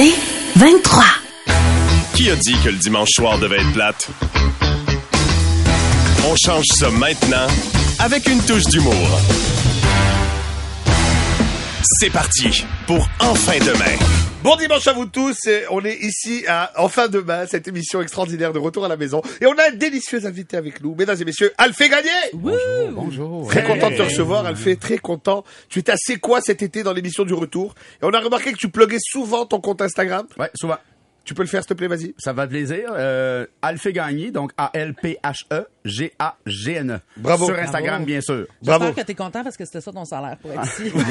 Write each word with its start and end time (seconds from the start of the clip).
C'est 0.00 0.14
23. 0.54 1.04
Qui 2.14 2.30
a 2.30 2.36
dit 2.36 2.54
que 2.62 2.68
le 2.68 2.76
dimanche 2.76 3.08
soir 3.10 3.36
devait 3.40 3.56
être 3.56 3.72
plate? 3.72 4.08
On 6.24 6.36
change 6.36 6.66
ça 6.78 6.88
maintenant 6.90 7.48
avec 7.98 8.28
une 8.28 8.40
touche 8.42 8.62
d'humour. 8.66 8.94
C'est 11.82 12.10
parti 12.10 12.64
pour 12.86 13.08
Enfin 13.18 13.58
demain. 13.58 13.96
Bon 14.42 14.54
dimanche 14.54 14.86
à 14.86 14.92
vous 14.92 15.06
tous, 15.06 15.46
et 15.46 15.64
on 15.68 15.84
est 15.84 15.96
ici 15.96 16.44
à 16.46 16.70
Enfin 16.76 17.08
Demain, 17.08 17.46
cette 17.46 17.66
émission 17.66 18.00
extraordinaire 18.00 18.52
de 18.52 18.60
retour 18.60 18.84
à 18.84 18.88
la 18.88 18.96
maison. 18.96 19.20
Et 19.40 19.46
on 19.46 19.52
a 19.58 19.70
un 19.70 19.74
délicieux 19.74 20.24
invité 20.26 20.56
avec 20.56 20.80
nous, 20.80 20.94
mesdames 20.94 21.16
et 21.20 21.24
messieurs, 21.24 21.52
Alphée 21.58 21.88
Gagné 21.88 22.08
Bonjour. 22.92 23.48
Très 23.48 23.64
content 23.64 23.90
de 23.90 23.96
te 23.96 24.02
recevoir, 24.02 24.46
Alphée, 24.46 24.76
très 24.76 24.98
content. 24.98 25.42
Tu 25.68 25.80
étais 25.80 25.90
assez 25.90 26.18
quoi 26.18 26.40
cet 26.40 26.62
été 26.62 26.84
dans 26.84 26.92
l'émission 26.92 27.24
du 27.24 27.34
retour? 27.34 27.74
Et 28.00 28.04
on 28.04 28.10
a 28.10 28.20
remarqué 28.20 28.52
que 28.52 28.58
tu 28.58 28.68
pluguais 28.68 28.98
souvent 29.00 29.44
ton 29.44 29.60
compte 29.60 29.82
Instagram. 29.82 30.26
Ouais, 30.38 30.50
souvent. 30.54 30.78
Tu 31.24 31.34
peux 31.34 31.42
le 31.42 31.48
faire 31.48 31.62
s'il 31.62 31.70
te 31.70 31.74
plaît, 31.74 31.88
vas-y 31.88 32.14
Ça 32.16 32.32
va 32.32 32.46
te 32.46 32.52
plaisir. 32.52 32.90
Euh, 32.92 33.44
Alphé 33.60 33.92
Gagné, 33.92 34.30
donc 34.30 34.52
A-L-P-H-E-G-A-G-N-E. 35.88 37.00
Bravo. 37.16 37.46
Sur 37.46 37.58
Instagram, 37.58 38.04
bien 38.04 38.20
sûr. 38.20 38.46
Bravo. 38.62 38.86
J'espère 38.86 39.04
que 39.04 39.06
t'es 39.06 39.14
content 39.14 39.42
parce 39.42 39.56
que 39.56 39.64
c'était 39.64 39.80
ça 39.80 39.92
ton 39.92 40.04
salaire 40.04 40.36
pour 40.38 40.52
être 40.52 40.64
ici. 40.64 40.92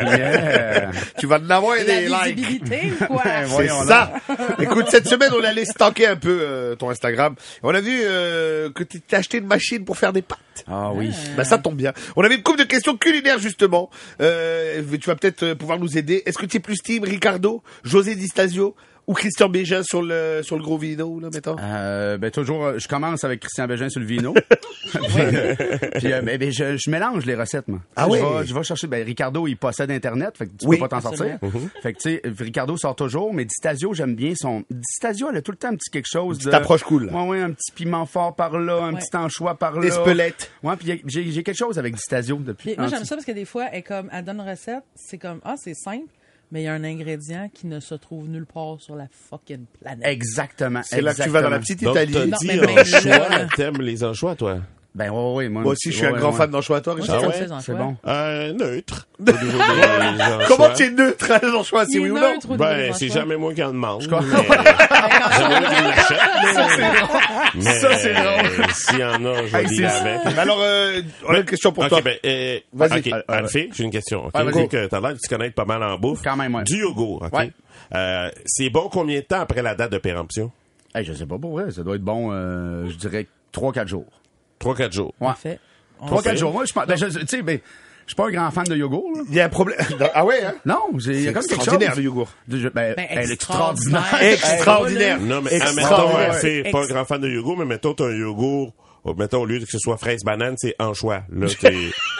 Yeah. 0.00 0.90
Tu 1.18 1.26
vas 1.26 1.38
en 1.38 1.50
avoir 1.50 1.76
La 1.76 1.84
des 1.84 2.06
likes 2.08 2.36
visibilité 2.36 2.92
ou 3.00 3.04
quoi? 3.06 3.22
C'est 3.24 3.44
voyons 3.44 3.84
ça. 3.84 4.12
Écoute, 4.58 4.86
cette 4.88 5.06
semaine, 5.06 5.30
on 5.38 5.42
allait 5.44 5.64
stalker 5.64 6.06
un 6.06 6.16
peu 6.16 6.38
euh, 6.40 6.74
ton 6.74 6.90
Instagram. 6.90 7.34
On 7.62 7.74
a 7.74 7.80
vu 7.80 8.00
euh, 8.02 8.70
que 8.70 8.82
tu 8.84 9.00
t'es 9.00 9.16
acheté 9.16 9.38
une 9.38 9.46
machine 9.46 9.84
pour 9.84 9.98
faire 9.98 10.12
des 10.12 10.22
pâtes. 10.22 10.38
Ah 10.66 10.90
oui. 10.92 11.10
Bah 11.36 11.44
ça 11.44 11.58
tombe 11.58 11.76
bien. 11.76 11.92
On 12.16 12.22
avait 12.22 12.36
une 12.36 12.42
couple 12.42 12.60
de 12.60 12.64
questions 12.64 12.96
culinaires 12.96 13.38
justement. 13.38 13.90
Euh, 14.20 14.82
tu 15.00 15.06
vas 15.08 15.16
peut-être 15.16 15.42
euh, 15.42 15.54
pouvoir 15.54 15.78
nous 15.78 15.98
aider. 15.98 16.22
Est-ce 16.26 16.38
que 16.38 16.46
tu 16.46 16.58
es 16.58 16.60
plus 16.60 16.78
team 16.82 17.04
Ricardo, 17.04 17.62
José 17.84 18.14
Di 18.14 18.26
Stasio 18.26 18.74
ou 19.06 19.14
Christian 19.14 19.48
Bégin 19.48 19.82
sur 19.82 20.02
le 20.02 20.40
sur 20.42 20.56
le 20.56 20.62
gros 20.62 20.78
vino 20.78 21.18
là 21.20 21.28
mettons? 21.32 21.56
Euh, 21.60 22.16
ben 22.18 22.30
toujours, 22.30 22.64
euh, 22.64 22.78
je 22.78 22.86
commence 22.88 23.24
avec 23.24 23.40
Christian 23.40 23.66
Bégin 23.66 23.88
sur 23.88 24.00
le 24.00 24.06
vino. 24.06 24.34
Puis 24.94 26.12
euh, 26.12 26.22
ben, 26.22 26.38
ben, 26.38 26.50
je, 26.52 26.76
je 26.76 26.90
mélange 26.90 27.26
les 27.26 27.34
recettes, 27.34 27.68
moi. 27.68 27.80
Ah 27.96 28.06
je 28.06 28.10
oui? 28.12 28.18
vais, 28.20 28.46
je 28.46 28.54
vais 28.54 28.62
chercher. 28.62 28.86
Ben 28.86 29.04
Ricardo, 29.04 29.46
il 29.46 29.56
possède 29.56 29.90
Internet, 29.90 30.36
fait 30.36 30.46
que 30.46 30.52
tu 30.58 30.66
Oui. 30.66 30.76
peux 30.76 30.88
pas 30.88 31.00
t'en 31.00 31.00
sortir. 31.00 31.38
Fait 31.82 31.92
que 31.92 31.98
tu 31.98 32.10
sais, 32.10 32.22
Ricardo 32.38 32.76
sort 32.76 32.96
toujours, 32.96 33.32
mais 33.34 33.44
Distasio, 33.44 33.92
j'aime 33.94 34.14
bien 34.14 34.32
son. 34.36 34.64
Distasio, 34.70 35.28
elle 35.30 35.36
a 35.38 35.42
tout 35.42 35.52
le 35.52 35.56
temps 35.56 35.68
un 35.68 35.76
petit 35.76 35.90
quelque 35.90 36.08
chose. 36.10 36.38
petite 36.38 36.50
de... 36.50 36.56
approche 36.56 36.82
cool. 36.84 37.04
Ouais, 37.10 37.26
ouais, 37.28 37.40
un 37.40 37.50
petit 37.52 37.72
piment 37.72 38.06
fort 38.06 38.34
par 38.34 38.58
là, 38.58 38.82
un 38.84 38.94
Ouais. 38.94 39.00
petit 39.00 39.16
anchois 39.16 39.54
par 39.56 39.78
là. 39.78 39.86
Espelette. 39.86 40.50
Ouais, 40.62 40.76
puis 40.76 41.02
j'ai 41.06 41.30
j'ai 41.30 41.42
quelque 41.42 41.56
chose 41.56 41.78
avec 41.78 41.94
Distasio 41.94 42.36
depuis. 42.36 42.70
Puis 42.70 42.78
moi, 42.78 42.88
j'aime 42.88 43.04
ça 43.04 43.14
parce 43.16 43.26
que 43.26 43.32
des 43.32 43.44
fois, 43.44 43.66
elle, 43.72 43.82
comme, 43.82 44.08
elle 44.12 44.24
donne 44.24 44.40
une 44.40 44.48
recette, 44.48 44.82
c'est 44.94 45.18
comme, 45.18 45.40
ah, 45.44 45.54
c'est 45.56 45.74
simple, 45.74 46.06
mais 46.52 46.62
il 46.62 46.64
y 46.64 46.68
a 46.68 46.74
un 46.74 46.84
ingrédient 46.84 47.48
qui 47.52 47.66
ne 47.66 47.80
se 47.80 47.94
trouve 47.94 48.28
nulle 48.28 48.46
part 48.46 48.76
sur 48.80 48.96
la 48.96 49.06
fucking 49.10 49.64
planète. 49.80 50.06
Exactement. 50.06 50.80
C'est 50.84 51.00
là 51.00 51.14
que 51.14 51.22
tu 51.22 51.28
vas 51.28 51.42
dans 51.42 51.50
la 51.50 51.58
petite 51.60 51.82
Donc, 51.82 51.94
Italie. 51.94 52.12
t'as 52.12 52.26
Non, 52.26 52.36
dit 52.40 52.46
même 52.48 52.68
anchois, 52.78 53.28
là- 53.28 53.46
t'aimes 53.56 53.80
les 53.80 54.02
anchois, 54.04 54.34
toi? 54.36 54.58
Ben 54.94 55.10
ouais, 55.10 55.34
ouais, 55.34 55.48
moi, 55.48 55.62
Moi 55.62 55.72
aussi, 55.72 55.90
je 55.92 55.96
suis 55.98 56.06
un 56.06 56.12
ouais, 56.12 56.18
grand 56.18 56.32
ouais. 56.32 56.36
fan 56.36 56.50
d'anchois. 56.50 56.80
Richard 56.84 57.22
ouais? 57.22 57.46
C'est 57.60 57.74
bon. 57.76 57.96
Euh, 58.06 58.52
neutre. 58.52 59.06
Comment 60.48 60.72
tu 60.74 60.84
es 60.84 60.90
neutre 60.90 61.30
à 61.30 61.38
l'anchois, 61.46 61.84
est 61.84 61.98
oui 61.98 62.10
ou 62.10 62.18
non? 62.18 62.38
Ben, 62.56 62.92
c'est 62.92 63.08
jamais 63.08 63.36
moi 63.36 63.54
qui 63.54 63.62
en 63.62 63.72
demande. 63.72 64.06
crois. 64.06 64.20
mais-. 64.22 64.40
Mais, 67.54 67.62
Ça, 67.62 67.96
c'est 67.96 68.16
euh, 68.16 68.64
S'il 68.74 68.98
y 68.98 69.04
en 69.04 69.24
a, 69.24 69.46
je 69.46 69.56
vais 69.56 69.84
avec. 69.84 70.38
Alors, 70.38 70.58
euh, 70.60 71.00
on 71.28 71.34
a 71.34 71.38
une 71.38 71.44
question 71.44 71.72
pour 71.72 71.88
toi. 71.88 72.00
ben, 72.00 72.16
euh, 72.24 72.58
Vas-y. 72.72 72.98
ok, 72.98 73.10
Alfie, 73.28 73.70
j'ai 73.72 73.84
une 73.84 73.90
question. 73.90 74.26
ok? 74.26 74.30
Ah, 74.34 74.44
que 74.44 74.86
t'as 74.86 75.00
l'air 75.00 75.14
de 75.14 75.18
te 75.18 75.28
connaître 75.28 75.54
pas 75.54 75.64
mal 75.64 75.82
en 75.82 75.98
bouffe. 75.98 76.22
Quand 76.22 76.36
même, 76.36 76.54
ouais. 76.54 76.64
Du 76.64 76.78
yogourt, 76.78 77.28
ok? 77.32 77.50
Euh, 77.94 78.30
c'est 78.46 78.70
bon 78.70 78.88
combien 78.90 79.20
de 79.20 79.24
temps 79.24 79.40
après 79.40 79.62
la 79.62 79.74
date 79.74 79.92
de 79.92 79.98
péremption? 79.98 80.50
Je 80.94 81.12
sais 81.12 81.26
pas 81.26 81.38
pour 81.38 81.52
vrai, 81.52 81.70
ça 81.70 81.82
doit 81.82 81.96
être 81.96 82.02
bon, 82.02 82.30
euh, 82.32 82.86
je 82.88 82.94
dirais 82.96 83.26
3-4 83.52 83.88
jours. 83.88 84.06
3-4 84.60 84.92
jours. 84.92 85.14
Ouais. 85.20 85.28
Parfait. 85.28 85.58
3-4 86.06 86.22
fait. 86.22 86.36
jours. 86.36 86.52
Moi, 86.52 86.64
je 86.64 86.72
pense, 86.72 86.86
ben, 86.86 86.96
je- 86.96 87.06
tu 87.06 87.26
sais, 87.26 87.42
ben, 87.42 87.58
je 88.06 88.10
suis 88.10 88.16
pas 88.16 88.26
un 88.26 88.30
grand 88.30 88.50
fan 88.50 88.64
de 88.64 88.76
yogourt, 88.76 89.10
là. 89.16 89.22
Il 89.28 89.34
y 89.34 89.40
a 89.40 89.44
un 89.44 89.48
problème. 89.48 89.78
Ah 90.14 90.24
ouais, 90.24 90.42
hein? 90.44 90.54
Non, 90.66 90.78
j'ai, 90.98 91.12
il 91.12 91.20
y 91.20 91.22
C'est 91.24 91.28
a 91.28 91.32
comme 91.32 91.42
quelque 91.42 91.54
extraordinaire 91.56 91.90
chose. 91.90 91.98
le 91.98 92.04
yogourt. 92.04 92.32
De- 92.48 92.58
je- 92.58 92.68
ben, 92.68 92.94
Ben, 92.96 93.06
elle 93.10 93.30
est 93.30 93.34
extraordinaire. 93.34 94.02
extraordinaire. 94.20 94.54
Extraordinaire. 94.54 95.20
Non, 95.20 95.42
mais 95.42 95.52
admettons, 95.54 95.78
Extraordinaire. 95.80 96.32
Alfie, 96.32 96.62
pas 96.72 96.82
un 96.82 96.86
grand 96.86 97.04
fan 97.04 97.20
de 97.20 97.28
yogourt, 97.28 97.56
mais 97.58 97.64
mettons, 97.66 97.94
t'as 97.94 98.06
un 98.06 98.16
yogourt, 98.16 98.72
oh, 99.04 99.14
mettons, 99.14 99.42
au 99.42 99.46
lieu 99.46 99.58
que 99.60 99.66
ce 99.70 99.78
soit 99.78 99.96
fraise 99.96 100.22
banane, 100.24 100.54
c'est 100.58 100.74
anchois. 100.78 101.22
Là, 101.32 101.46
t'es... 101.60 101.70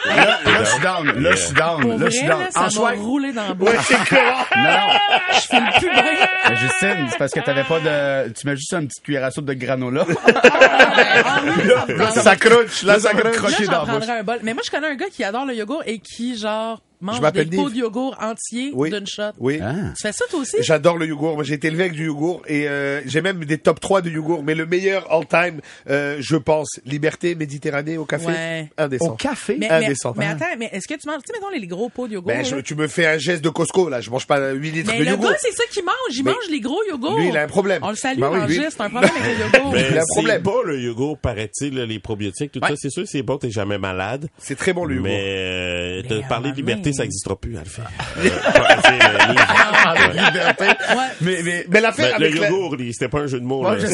Là, 0.05 0.15
là, 0.45 0.63
je 0.63 0.69
suis 0.69 0.81
down. 0.81 1.21
Là, 1.21 1.31
je 1.31 1.35
suis 1.37 1.53
down. 1.53 1.81
Pour 1.81 1.97
Là, 1.99 2.05
je 2.09 2.09
suis 2.17 2.27
down. 2.27 2.39
là, 2.39 2.51
ça 2.51 2.59
En 2.59 2.63
m'a 2.63 2.69
choix. 2.69 2.91
roulé 2.91 3.31
dans 3.33 3.53
bouche. 3.55 3.69
Ouais, 3.69 3.75
c'est 3.83 4.03
clair. 4.05 4.45
Non, 4.55 4.63
non. 4.63 4.99
Je 5.33 5.39
file 5.39 5.69
plus 5.79 5.89
bien. 5.89 6.27
Mais 6.49 6.55
Justine, 6.57 7.07
c'est 7.09 7.17
parce 7.17 7.31
que 7.31 7.39
t'avais 7.39 7.63
pas 7.63 7.79
de, 7.79 8.29
tu 8.33 8.47
mets 8.47 8.55
juste 8.55 8.73
une 8.73 8.87
petite 8.87 9.03
cuillère 9.03 9.23
à 9.25 9.31
soupe 9.31 9.45
de 9.45 9.53
granola. 9.53 10.05
Ah, 10.09 11.39
ça 11.39 11.41
me 11.87 11.97
tente. 11.97 12.11
Ça 12.23 12.35
croche, 12.35 12.83
là, 12.83 12.99
ça 12.99 13.13
croche. 13.13 13.59
Là, 13.59 13.65
dans 13.67 13.71
j'en 13.73 13.85
prendrais 13.85 14.19
un 14.19 14.23
bol. 14.23 14.39
Mais 14.43 14.53
moi, 14.53 14.61
je 14.65 14.71
connais 14.71 14.87
un 14.87 14.95
gars 14.95 15.09
qui 15.11 15.23
adore 15.23 15.45
le 15.45 15.53
yogourt 15.55 15.83
et 15.85 15.99
qui, 15.99 16.37
genre, 16.37 16.81
mange 17.01 17.17
Je 17.17 17.21
m'appelle 17.21 17.49
des 17.49 17.57
pots 17.57 17.69
de 17.69 17.75
yogourt 17.75 18.15
entiers 18.21 18.71
Oui. 18.73 18.89
d'une 18.89 19.07
shot. 19.07 19.31
Oui. 19.39 19.59
Ah. 19.61 19.73
Tu 19.95 20.01
fais 20.01 20.11
ça, 20.11 20.25
toi 20.29 20.39
aussi? 20.39 20.57
J'adore 20.61 20.97
le 20.97 21.07
yogourt. 21.07 21.35
Moi, 21.35 21.43
j'ai 21.43 21.55
été 21.55 21.67
élevé 21.67 21.83
avec 21.85 21.93
du 21.95 22.05
yogourt 22.05 22.41
et 22.47 22.67
euh, 22.67 23.01
j'ai 23.05 23.21
même 23.21 23.43
des 23.45 23.57
top 23.57 23.79
3 23.79 24.01
de 24.01 24.09
yogourt. 24.09 24.43
Mais 24.43 24.55
le 24.55 24.65
meilleur 24.65 25.11
all 25.11 25.25
time, 25.27 25.61
euh, 25.89 26.17
je 26.19 26.35
pense, 26.35 26.79
Liberté 26.85 27.35
Méditerranée 27.35 27.97
au 27.97 28.05
café. 28.05 28.27
Ouais. 28.27 28.69
Indécent. 28.77 29.11
Au 29.13 29.15
café? 29.15 29.57
Mais, 29.59 29.67
mais, 29.69 29.85
indécent. 29.85 30.13
mais 30.17 30.27
attends, 30.27 30.45
mais 30.57 30.69
est-ce 30.71 30.87
que 30.87 30.93
tu 30.99 31.07
manges, 31.07 31.21
tu 31.25 31.33
sais, 31.33 31.39
mettons 31.39 31.49
les 31.51 31.67
gros 31.67 31.89
pots 31.89 32.07
de 32.07 32.13
yogourt? 32.13 32.27
Ben, 32.33 32.45
je- 32.45 32.57
tu 32.57 32.75
me 32.75 32.87
fais 32.87 33.05
un 33.05 33.17
geste 33.17 33.43
de 33.43 33.49
Costco, 33.49 33.89
là. 33.89 34.01
Je 34.01 34.09
mange 34.09 34.27
pas 34.27 34.51
8 34.51 34.71
litres 34.71 34.91
mais 34.91 34.99
de 34.99 35.03
le 35.05 35.09
yogourt. 35.11 35.31
gars, 35.31 35.37
c'est 35.39 35.51
ça 35.55 35.63
qu'il 35.71 35.83
mange. 35.83 35.93
Il 36.11 36.23
Mais- 36.23 36.31
mange 36.31 36.49
les 36.49 36.59
gros 36.59 36.79
yogourts. 36.89 37.17
Lui, 37.19 37.29
il 37.29 37.37
a 37.37 37.43
un 37.43 37.47
problème. 37.47 37.81
On 37.83 37.89
le 37.89 37.95
salue, 37.95 38.19
Ben 38.19 38.45
oui, 38.47 38.59
c'est 38.69 38.81
un 38.81 38.89
problème 38.89 39.11
avec 39.19 39.37
le 39.37 39.45
yogourt. 39.45 39.71
Mais 39.73 39.79
Il 39.89 39.97
a 39.97 40.01
un 40.01 40.03
c'est 40.03 40.13
problème. 40.13 40.43
pas 40.43 40.63
le 40.65 40.79
yogourt, 40.81 41.17
paraît-il, 41.17 41.75
là, 41.75 41.85
les 41.85 41.99
probiotiques, 41.99 42.51
tout 42.51 42.59
Ouais. 42.61 42.69
ça. 42.69 42.75
C'est 42.77 42.89
sûr, 42.89 43.03
c'est 43.07 43.21
bon, 43.23 43.37
t'es 43.37 43.49
jamais 43.51 43.77
malade. 43.77 44.27
C'est 44.37 44.55
très 44.57 44.73
bon, 44.73 44.85
le 44.85 44.95
yogourt. 44.95 45.09
Mais, 45.09 45.23
euh, 45.25 46.01
Mais 46.09 46.15
de 46.21 46.27
parler 46.27 46.49
un 46.49 46.51
de 46.51 46.57
liberté, 46.57 46.90
moment 46.91 46.97
ça 46.97 47.03
n'existera 47.03 47.35
plus. 47.39 47.55
Euh, 47.57 47.59
sais, 47.65 48.91
le 48.91 49.31
livre. 49.31 50.25
Liberté. 50.31 50.65
Ouais. 50.65 50.95
Mais, 51.21 51.41
mais, 51.43 51.65
Mais 51.69 51.81
l'affaire 51.81 52.19
le 52.19 52.25
avec 52.27 52.39
la- 52.39 52.49
yogourt, 52.49 52.75
c'était 52.91 53.07
pas 53.09 53.19
un 53.21 53.27
jeu 53.27 53.39
de 53.39 53.45
mots. 53.45 53.63
Ouais, 53.67 53.77
là. 53.77 53.87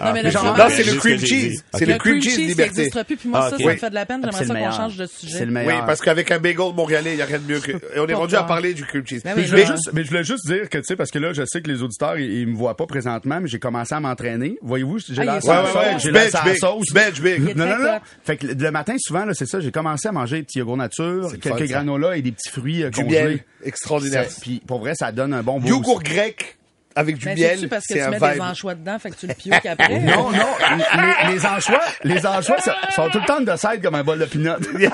Ah, 0.00 0.14
le 0.14 0.70
c'est 0.70 0.84
le 0.84 0.94
cream 0.98 1.18
cheese. 1.18 1.62
C'est 1.74 1.86
le 1.86 1.98
cream 1.98 2.20
cheese 2.22 2.38
liberté. 2.38 2.72
n'existera 2.76 3.04
plus. 3.04 3.16
Puis 3.16 3.28
moi, 3.28 3.40
Ah, 3.42 3.50
ça, 3.50 3.56
ça 3.58 3.64
Oui. 3.64 3.72
me 3.72 3.78
fait 3.78 3.90
de 3.90 3.94
la 3.94 4.06
peine. 4.06 4.20
J'aimerais 4.22 4.40
le 4.40 4.46
ça 4.46 4.54
qu'on 4.54 4.76
change 4.76 4.96
de 4.96 5.06
sujet. 5.06 5.38
C'est 5.38 5.44
le 5.46 5.52
Oui, 5.52 5.64
meilleur. 5.66 5.86
parce 5.86 6.00
qu'avec 6.00 6.30
un 6.30 6.38
bagel 6.38 6.72
montréalais, 6.74 7.12
il 7.12 7.16
n'y 7.16 7.22
a 7.22 7.26
rien 7.26 7.38
de 7.38 7.52
mieux 7.52 7.60
que... 7.60 7.72
Et 7.72 7.98
on 8.00 8.06
est 8.06 8.14
rendu 8.14 8.34
à 8.36 8.42
parler 8.42 8.74
du 8.74 8.84
cream 8.84 9.06
cheese. 9.06 9.22
Ben 9.24 9.32
Mais 9.36 9.42
oui, 9.42 9.46
je, 9.46 9.50
voulais 9.50 9.66
juste, 9.66 9.90
mais 9.92 10.04
je 10.04 10.08
voulais 10.08 10.24
juste 10.24 10.46
dire 10.46 10.68
que, 10.68 10.78
tu 10.78 10.84
sais, 10.84 10.96
parce 10.96 11.10
que 11.10 11.18
là, 11.18 11.32
je 11.32 11.42
sais 11.46 11.60
que 11.62 11.70
les 11.70 11.82
auditeurs, 11.82 12.18
ils, 12.18 12.40
ils 12.40 12.46
me 12.46 12.56
voient 12.56 12.76
pas 12.76 12.86
présentement, 12.86 13.40
mais 13.40 13.48
j'ai 13.48 13.58
commencé 13.58 13.94
à 13.94 14.00
m'entraîner. 14.00 14.58
Voyez-vous, 14.62 14.98
j'ai 14.98 15.14
Ah, 15.22 15.24
la 15.24 15.40
sauce, 15.40 16.92
bench 16.92 17.20
big. 17.20 17.56
Non, 17.56 17.66
non, 17.66 17.78
non. 17.78 17.98
Fait 18.24 18.36
que 18.36 18.46
le 18.48 18.66
le 18.66 18.70
matin, 18.72 18.94
souvent, 18.98 19.24
c'est 19.32 19.46
ça, 19.46 19.60
j'ai 19.60 19.70
commencé 19.70 20.08
à 20.08 20.12
manger 20.12 20.38
des 20.38 20.42
petits 20.42 20.58
yogourts 20.58 20.76
nature, 20.76 21.30
le 21.30 21.36
quelques 21.38 21.56
fun, 21.58 21.58
ça. 21.58 21.64
granolas 21.66 22.16
et 22.16 22.22
des 22.26 22.32
petits 22.32 22.50
fruits 22.50 22.82
euh, 22.84 22.90
Du 22.90 23.02
congelés. 23.02 23.22
miel. 23.22 23.44
Extraordinaire. 23.64 24.30
Ça- 24.30 24.40
Puis, 24.40 24.60
pour 24.66 24.78
vrai, 24.80 24.94
ça 24.94 25.10
donne 25.12 25.32
un 25.34 25.42
bon 25.42 25.58
boost. 25.58 25.68
Yogourt 25.68 26.02
grec 26.02 26.56
avec 26.94 27.18
du 27.18 27.26
Mais 27.26 27.34
miel, 27.34 27.56
c'est-tu 27.56 27.68
parce 27.68 27.86
que 27.86 27.94
c'est 27.94 28.00
tu 28.00 28.04
un 28.06 28.10
mets 28.10 28.18
des 28.20 28.30
vibe. 28.32 28.40
anchois 28.42 28.74
dedans, 28.74 28.98
fait 28.98 29.10
que 29.10 29.16
tu 29.16 29.26
le 29.26 29.34
pioques 29.34 29.66
après? 29.66 29.98
Non, 30.00 30.30
non, 30.30 30.46
les, 31.28 31.34
les 31.34 31.44
anchois, 31.46 31.82
les 32.04 32.24
anchois 32.26 32.58
ça- 32.60 32.76
sont 32.94 33.10
tout 33.10 33.18
le 33.20 33.26
temps 33.26 33.40
de 33.40 33.54
side 33.56 33.82
comme 33.82 33.94
un 33.96 34.02
bol 34.04 34.18
de 34.18 34.24
peanut. 34.24 34.50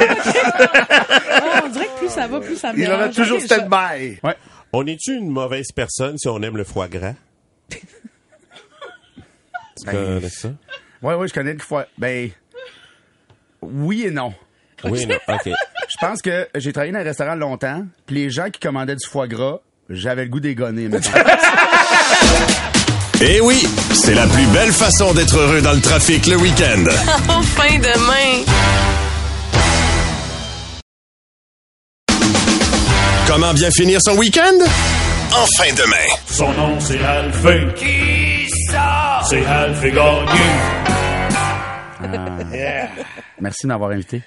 Ah, 1.45 1.63
on 1.65 1.69
dirait 1.69 1.87
que 1.87 1.99
plus 1.99 2.09
ça 2.09 2.27
va, 2.27 2.41
plus 2.41 2.57
ça 2.57 2.73
me 2.73 2.79
Il 2.79 2.89
en 2.89 2.95
a 2.95 2.97
dérange. 2.99 3.15
toujours 3.17 3.37
Ok, 3.39 3.43
je- 3.43 3.47
stand-by. 3.47 4.19
Ouais. 4.23 4.37
On 4.73 4.87
est-tu 4.87 5.15
une 5.17 5.29
mauvaise 5.29 5.67
personne 5.75 6.17
si 6.19 6.29
on 6.29 6.41
aime 6.43 6.57
le 6.57 6.65
foie 6.65 6.89
gras? 6.89 7.15
Tu 9.79 9.85
connais 9.91 10.29
ça? 10.29 10.51
Ouais, 11.03 11.15
ouais, 11.15 11.27
je 11.29 11.33
connais 11.35 11.53
le 11.55 11.59
foie. 11.59 11.87
Ben, 11.99 12.31
oui 13.61 14.05
et 14.07 14.11
non. 14.11 14.33
Oui, 14.85 15.07
non, 15.07 15.17
ok. 15.29 15.51
Je 16.03 16.09
pense 16.09 16.21
que 16.21 16.49
j'ai 16.57 16.73
travaillé 16.73 16.93
dans 16.93 16.99
un 16.99 17.05
restaurant 17.05 17.37
longtemps, 17.37 17.87
puis 18.07 18.17
les 18.17 18.29
gens 18.29 18.51
qui 18.51 18.59
commandaient 18.59 18.97
du 18.97 19.07
foie 19.09 19.29
gras, 19.29 19.61
j'avais 19.89 20.25
le 20.25 20.31
goût 20.31 20.41
d'égonner. 20.41 20.91
Eh 23.21 23.41
oui, 23.41 23.65
c'est 23.95 24.15
la 24.15 24.27
plus 24.27 24.45
belle 24.47 24.73
façon 24.73 25.15
d'être 25.15 25.37
heureux 25.39 25.61
dans 25.61 25.71
le 25.71 25.81
trafic 25.81 26.27
le 26.27 26.35
week-end. 26.39 26.83
Enfin 27.29 27.79
demain. 27.79 28.43
Comment 33.29 33.55
bien 33.55 33.71
finir 33.71 34.01
son 34.03 34.17
week-end? 34.17 34.59
Enfin 35.31 35.73
demain. 35.77 36.17
Son 36.27 36.53
nom 36.53 36.81
c'est 36.81 37.01
Alphée. 37.01 37.69
Qui 37.77 38.51
ça? 38.73 39.21
C'est 39.31 39.47
Alphée 39.47 39.93
Gagné. 39.93 40.41
Merci 43.41 43.63
de 43.63 43.69
m'avoir 43.69 43.93
invité. 43.93 44.21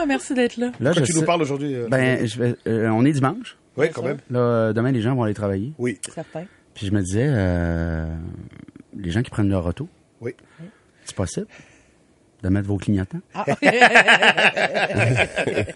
Ah, 0.00 0.06
merci 0.06 0.34
d'être 0.34 0.56
là. 0.56 0.72
Là, 0.80 0.92
Quand 0.94 1.00
je 1.00 1.04
tu 1.06 1.12
sais- 1.12 1.18
nous 1.20 1.24
parles 1.26 1.42
aujourd'hui. 1.42 1.74
euh, 1.74 1.88
Ben, 1.90 2.26
je 2.26 2.38
vais- 2.42 2.56
euh, 2.66 2.88
on 2.90 3.04
est 3.04 3.12
dimanche. 3.12 3.56
Oui, 3.76 3.88
quand 3.92 4.02
même. 4.02 4.18
Là, 4.30 4.38
euh, 4.40 4.72
demain, 4.72 4.92
les 4.92 5.00
gens 5.00 5.14
vont 5.14 5.22
aller 5.24 5.34
travailler. 5.34 5.72
Oui. 5.78 5.98
Certain. 6.14 6.44
Puis 6.74 6.86
je 6.86 6.92
me 6.92 7.00
disais, 7.02 7.26
euh, 7.28 8.06
les 8.96 9.10
gens 9.10 9.22
qui 9.22 9.30
prennent 9.30 9.48
leur 9.50 9.66
auto, 9.66 9.88
Oui. 10.20 10.34
c'est 11.04 11.14
possible 11.16 11.46
de 12.42 12.48
mettre 12.48 12.68
vos 12.68 12.76
clignotants. 12.76 13.20
Ah. 13.34 13.44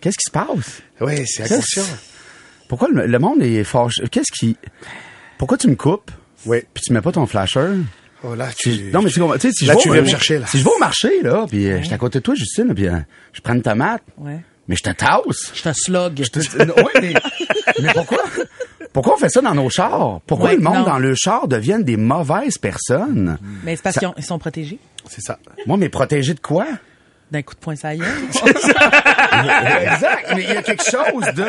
Qu'est-ce 0.01 0.19
qui 0.19 0.25
se 0.27 0.31
passe? 0.33 0.83
Oui, 1.01 1.27
c'est 1.27 1.45
inconscient. 1.45 1.83
Pourquoi 2.69 2.89
le, 2.89 3.07
le 3.07 3.19
monde 3.19 3.43
est 3.43 3.65
fort? 3.65 3.91
Qu'est-ce 4.11 4.33
qui... 4.33 4.57
pourquoi 5.39 5.59
tu 5.59 5.69
me 5.69 5.75
coupes? 5.77 6.11
Oui. 6.47 6.59
Puis 6.73 6.83
tu 6.87 6.93
mets 6.93 7.01
pas 7.01 7.13
ton 7.13 7.27
flasher? 7.27 7.75
Oh 8.25 8.35
là, 8.35 8.49
Si- 8.57 8.79
tu... 8.79 8.91
non, 8.93 9.03
mais 9.03 9.11
tu 9.11 9.21
comprends, 9.21 9.37
tu 9.37 9.49
sais, 9.49 9.53
si 9.53 9.65
Là, 9.67 9.73
je 9.75 9.79
vais, 9.79 9.83
tu 9.83 9.93
viens 9.93 10.03
me 10.03 10.07
chercher, 10.09 10.39
là. 10.39 10.47
Si 10.47 10.59
je 10.59 10.65
vais 10.65 10.71
au 10.71 10.79
marché, 10.79 11.23
là, 11.23 11.47
puis 11.49 11.67
euh, 11.71 11.79
je 11.81 11.85
suis 11.87 11.95
à 11.95 11.99
côté 11.99 12.19
de 12.21 12.23
toi, 12.25 12.35
Justine, 12.35 12.69
là, 12.69 12.75
puis 12.75 12.87
euh, 12.89 12.99
je 13.33 13.41
prends 13.41 13.55
une 13.55 13.63
tomate, 13.63 14.03
Ouais. 14.19 14.39
mais 14.69 14.77
je 14.77 14.83
te 14.83 14.91
tasse. 14.91 15.53
Je 15.55 15.63
te 15.63 15.73
slog. 15.73 16.15
oui, 16.19 16.85
mais, 17.01 17.15
mais 17.81 17.93
pourquoi? 17.95 18.19
Pourquoi 18.93 19.15
on 19.15 19.17
fait 19.17 19.31
ça 19.31 19.41
dans 19.41 19.55
nos 19.55 19.71
chars? 19.71 20.21
Pourquoi 20.27 20.51
Ouais, 20.51 20.57
le 20.57 20.61
monde 20.63 20.75
non. 20.79 20.85
dans 20.85 20.99
le 20.99 21.15
char 21.15 21.49
deviennent 21.49 21.83
des 21.83 21.97
mauvaises 21.97 22.59
personnes? 22.59 23.39
Mais 23.65 23.75
c'est 23.75 23.83
parce 23.83 23.99
qu'ils 23.99 24.07
ont- 24.09 24.15
ils 24.19 24.25
sont 24.25 24.39
protégés 24.39 24.79
C'est 25.09 25.23
ça. 25.23 25.39
Moi, 25.67 25.79
mais 25.79 25.89
protégés 25.89 26.35
de 26.35 26.41
quoi? 26.41 26.67
D'un 27.33 27.43
coup 27.43 27.55
de 27.55 27.61
poing 27.61 27.75
ça 27.77 27.97
gueule. 27.97 28.07
exact. 29.83 30.33
Mais 30.35 30.43
il 30.43 30.49
y 30.51 30.57
a 30.57 30.63
quelque 30.63 30.85
chose 30.85 31.25
de. 31.35 31.45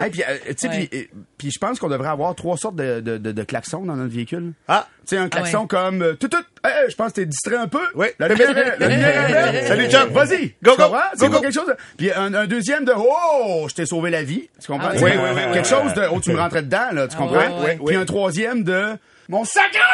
Hey, 0.00 0.10
puis, 0.10 0.22
euh, 0.22 0.36
tu 0.48 0.54
sais, 0.58 0.68
Ouais. 0.68 0.86
puis, 0.90 0.98
euh, 1.00 1.04
puis 1.38 1.50
je 1.50 1.58
pense 1.58 1.78
qu'on 1.78 1.88
devrait 1.88 2.08
avoir 2.08 2.34
trois 2.34 2.56
sortes 2.56 2.76
de, 2.76 3.00
de, 3.00 3.16
de, 3.18 3.32
de 3.32 3.42
klaxons 3.44 3.84
dans 3.84 3.96
notre 3.96 4.12
véhicule. 4.12 4.52
Ah, 4.68 4.86
Tu 5.06 5.16
sais, 5.16 5.18
un 5.18 5.28
klaxon 5.28 5.58
Ah 5.58 5.60
ouais. 5.62 5.66
comme 5.68 6.02
euh, 6.02 6.14
tout, 6.14 6.28
tout. 6.28 6.42
Hey, 6.64 6.90
je 6.90 6.94
pense 6.96 7.10
que 7.12 7.20
t'es 7.20 7.26
distrait 7.26 7.56
un 7.56 7.68
peu. 7.68 7.80
Oui. 7.94 8.06
La 8.18 8.28
lumière, 8.28 8.56
est- 8.58 8.78
la 8.78 8.88
lumière. 8.88 9.64
Salut, 9.68 9.88
Chuck. 9.90 10.10
Vas-y. 10.10 10.54
Go, 10.62 10.72
go. 10.76 10.84
Go, 11.18 11.28
go. 11.28 11.40
quelque 11.40 11.54
chose. 11.54 11.68
de- 11.68 11.76
Puis 11.96 12.12
un, 12.12 12.34
un 12.34 12.46
deuxième 12.46 12.84
de 12.84 12.92
oh, 12.96 13.66
je 13.68 13.74
t'ai 13.74 13.86
sauvé 13.86 14.10
la 14.10 14.22
vie. 14.22 14.48
Tu 14.60 14.66
comprends? 14.66 14.88
Ah 14.90 14.94
oui, 14.94 15.00
quelque- 15.00 15.18
oui, 15.18 15.22
oui, 15.24 15.30
oui, 15.46 15.52
Quelque 15.54 15.68
oui. 15.68 15.82
chose 15.82 15.94
de 15.94 16.02
oh, 16.12 16.20
tu 16.20 16.32
me 16.32 16.38
rentrais 16.38 16.62
dedans 16.62 16.88
là. 16.92 17.06
Tu 17.08 17.14
Ah 17.16 17.22
comprends? 17.22 17.62
ouais, 17.62 17.74
Puis 17.76 17.78
oui. 17.80 17.96
un 17.96 18.04
troisième 18.04 18.64
de 18.64 18.96
mon 19.28 19.44
sacrement. 19.44 19.84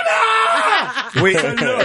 oui, 1.23 1.37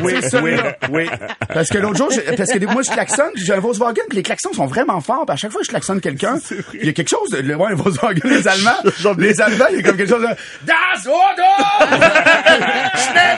oui, 0.04 0.14
oui, 0.42 0.56
oui. 0.92 1.10
Parce 1.54 1.70
que 1.70 1.78
l'autre 1.78 1.98
jour, 1.98 2.10
j'ai- 2.12 2.36
parce 2.36 2.52
que 2.52 2.66
moi 2.66 2.82
je 2.82 2.92
klaxonne, 2.92 3.32
j'ai 3.36 3.54
un 3.54 3.60
Volkswagen, 3.60 4.02
puis 4.10 4.18
les 4.18 4.24
klaxons 4.24 4.54
sont 4.54 4.66
vraiment 4.66 5.00
forts, 5.02 5.26
puis 5.26 5.34
à 5.34 5.38
chaque 5.38 5.52
fois 5.52 5.60
que 5.62 5.66
je 5.66 5.72
klaxonne 5.72 6.02
quelqu'un, 6.02 6.38
il 6.74 6.86
y 6.86 6.90
a 6.90 6.94
quelque 6.94 7.10
chose 7.10 7.30
de 7.32 7.38
le 7.38 7.56
ouais, 7.56 7.70
le 7.70 7.76
Volkswagen 7.76 8.22
les 8.26 8.48
Allemands, 8.48 8.72
les 9.18 9.42
Allemands, 9.42 9.66
il 9.72 9.78
y 9.78 9.80
a 9.80 9.84
comme 9.84 9.98
quelque 9.98 10.10
chose 10.10 10.22
de 10.22 10.36
Das 10.66 11.06
Auto! 11.08 11.44
Schnell, 12.96 13.38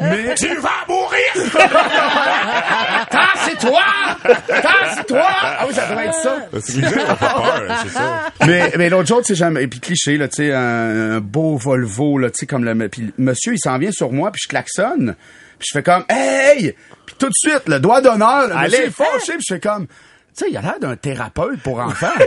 Mais 0.00 0.34
Tu 0.34 0.54
vas! 0.56 0.70
Tasse-toi! 3.10 3.80
Tasse-toi! 4.48 5.22
Ah 5.26 5.64
oui, 5.66 5.74
ça 5.74 5.88
devrait 5.88 6.06
être 6.06 6.14
ça. 6.14 6.36
C'est 6.60 6.76
bizarre, 6.80 7.04
on 7.10 7.14
fait 7.16 7.26
peur, 7.26 7.78
c'est 7.82 7.88
ça. 7.90 8.30
mais 8.46 8.72
mais 8.76 8.88
l'autre 8.90 9.08
jour, 9.08 9.18
tu 9.20 9.26
sais, 9.28 9.34
jamais, 9.34 9.62
et 9.64 9.68
puis 9.68 9.80
cliché, 9.80 10.16
là, 10.16 10.28
tu 10.28 10.36
sais, 10.36 10.52
un, 10.52 11.16
un 11.16 11.20
beau 11.20 11.56
Volvo, 11.56 12.18
là, 12.18 12.30
tu 12.30 12.38
sais, 12.40 12.46
comme 12.46 12.64
le, 12.64 12.88
puis 12.88 13.02
le 13.02 13.12
monsieur, 13.24 13.52
il 13.54 13.58
s'en 13.58 13.78
vient 13.78 13.92
sur 13.92 14.12
moi, 14.12 14.30
puis 14.30 14.40
je 14.44 14.48
klaxonne, 14.48 15.14
puis 15.58 15.68
je 15.70 15.78
fais 15.78 15.82
comme, 15.82 16.04
hey! 16.08 16.74
Puis 17.06 17.16
tout 17.18 17.26
de 17.28 17.34
suite, 17.34 17.62
le 17.68 17.80
doigt 17.80 18.00
d'honneur, 18.00 18.48
le 18.48 18.54
monsieur 18.54 18.78
Allez. 18.78 18.88
est 18.88 18.90
fâché, 18.90 19.32
puis 19.34 19.44
je 19.48 19.54
fais 19.54 19.60
comme, 19.60 19.86
tu 19.86 19.94
sais, 20.34 20.46
il 20.50 20.56
a 20.56 20.62
l'air 20.62 20.78
d'un 20.80 20.96
thérapeute 20.96 21.60
pour 21.60 21.78
enfants. 21.80 22.08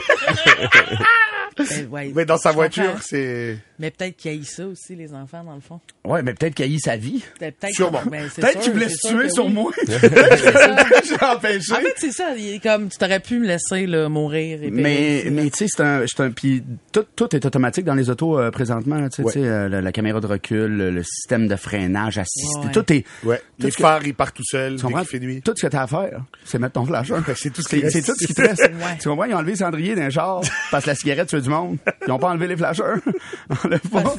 Ben, 1.57 1.87
ouais, 1.91 2.11
Mais 2.15 2.25
dans 2.25 2.37
sa 2.37 2.51
voiture, 2.51 2.95
c'est... 3.01 3.57
Mais 3.79 3.91
peut-être 3.91 4.15
qu'ils 4.17 4.31
haïssent 4.31 4.55
ça 4.55 4.65
aussi, 4.65 4.95
les 4.95 5.13
enfants, 5.13 5.43
dans 5.43 5.53
le 5.55 5.61
fond. 5.61 5.79
ouais, 6.05 6.23
mais 6.23 6.33
peut-être 6.33 6.55
qu'il 6.55 6.65
a 6.65 6.67
eu 6.67 6.79
sa 6.79 6.97
vie. 6.97 7.23
Peut-être 7.39 7.69
Sûrement. 7.71 8.01
ben, 8.09 8.27
Peut-être 8.35 8.59
qu'il 8.59 8.73
voulait 8.73 8.89
c'est 8.89 8.95
se 8.95 9.07
sûr 9.09 9.19
tuer 9.19 9.29
sur 9.29 9.45
oui. 9.45 9.53
moi. 9.53 9.71
l'ai 9.87 11.23
empêché. 11.23 11.73
En 11.73 11.75
fait, 11.77 11.93
c'est 11.97 12.11
ça. 12.11 12.33
Il 12.37 12.55
est 12.55 12.59
comme, 12.59 12.89
tu 12.89 12.97
t'aurais 12.97 13.19
pu 13.19 13.39
me 13.39 13.45
laisser 13.47 13.85
là, 13.85 14.09
mourir. 14.09 14.63
Et 14.63 14.71
Mais, 14.71 15.21
périr, 15.23 15.31
mais 15.31 15.49
tu 15.49 15.57
sais, 15.57 15.67
c'est 15.69 15.83
un, 15.83 16.03
c'est 16.07 16.21
un, 16.23 16.31
puis 16.31 16.63
tout, 16.91 17.05
tout 17.15 17.35
est 17.35 17.45
automatique 17.45 17.85
dans 17.85 17.93
les 17.95 18.09
autos 18.09 18.39
euh, 18.39 18.51
présentement. 18.51 18.97
là, 18.99 19.09
Tu 19.09 19.17
sais, 19.17 19.23
Ouais. 19.23 19.33
tu 19.33 19.39
sais, 19.41 19.45
euh, 19.47 19.69
la, 19.69 19.81
la 19.81 19.91
caméra 19.91 20.19
de 20.19 20.27
recul, 20.27 20.65
le, 20.75 20.89
le 20.91 21.03
système 21.03 21.47
de 21.47 21.55
freinage 21.55 22.17
assisté, 22.17 22.59
Ouais. 22.67 22.71
tout 22.71 22.93
est. 22.93 23.05
Ouais. 23.23 23.37
tout 23.59 23.65
Les 23.67 23.71
que- 23.71 23.81
phares, 23.81 24.05
ils 24.05 24.13
partent 24.15 24.35
tout 24.35 24.43
seuls 24.45 24.75
tu 24.77 24.87
qu'il. 24.87 25.41
Tout 25.41 25.53
ce 25.55 25.65
que 25.65 25.71
t'as 25.71 25.83
à 25.83 25.87
faire, 25.87 26.23
c'est 26.45 26.57
mettre 26.59 26.73
ton 26.73 26.85
flash. 26.85 27.11
C'est 27.35 27.51
tout 27.51 27.61
ce 27.61 27.67
qui 27.69 27.77
C'est 27.77 27.83
reste. 27.85 27.95
c'est 28.05 28.11
tout 28.11 28.17
ce 28.19 28.25
qui 28.27 28.33
te 28.33 28.41
reste. 28.41 28.71
Tu 28.99 29.09
comprends? 29.09 29.25
Ils 29.25 29.33
ont 29.33 29.37
enlevé 29.37 29.51
le 29.51 29.57
cendrier 29.57 29.95
d'un 29.95 30.09
char 30.09 30.41
parce 30.71 30.85
que 30.85 30.89
la 30.89 30.95
cigarette 30.95 31.27
tue 31.27 31.37
du 31.47 31.53
monde. 31.53 31.77
Ils 32.05 32.11
ont 32.11 32.19
pas 32.19 32.29
enlevé 32.29 32.47
les. 32.47 32.55
Parce 32.57 32.79
que 32.79 32.83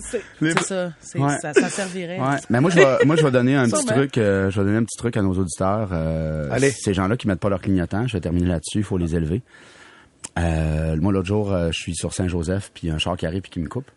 C'est 0.03 0.23
Les- 0.41 0.53
c'est 0.53 0.63
ça. 0.65 0.93
Ouais. 1.17 1.39
ça. 1.41 1.53
Ça 1.53 1.69
servirait. 1.69 2.19
Ouais, 2.19 2.37
mais 2.51 2.61
moi 2.61 2.71
je 2.71 2.77
vais 2.77 3.05
moi 3.05 3.17
je 3.17 3.23
vais 3.25 3.31
donner 3.31 3.55
un 3.57 3.69
petit 3.69 3.85
truc 3.85 4.19
euh, 4.19 4.51
je 4.51 4.61
vais 4.61 4.67
donner 4.67 4.79
un 4.79 4.85
petit 4.85 4.97
truc 4.99 5.17
à 5.17 5.23
nos 5.23 5.33
auditeurs 5.35 5.91
euh, 5.93 6.49
Allez. 6.51 6.71
ces 6.71 6.95
gens-là 6.95 7.17
qui 7.17 7.27
mettent 7.29 7.41
pas 7.41 7.49
leur 7.49 7.61
clignotant, 7.61 8.07
je 8.07 8.15
vais 8.15 8.21
terminer 8.21 8.47
là-dessus, 8.47 8.79
il 8.79 8.85
faut 8.85 8.99
les 8.99 9.15
élever. 9.17 9.43
Euh, 10.39 10.97
moi 10.97 11.13
l'autre 11.13 11.27
jour, 11.27 11.53
euh, 11.53 11.69
je 11.73 11.79
suis 11.81 11.95
sur 11.95 12.13
Saint-Joseph 12.13 12.71
puis 12.75 12.87
il 12.87 12.89
y 12.89 12.93
a 12.93 12.95
un 12.95 12.99
char 12.99 13.17
qui 13.17 13.27
arrive 13.27 13.43
puis 13.43 13.51
qui 13.51 13.61
me 13.61 13.69
coupe. 13.69 13.91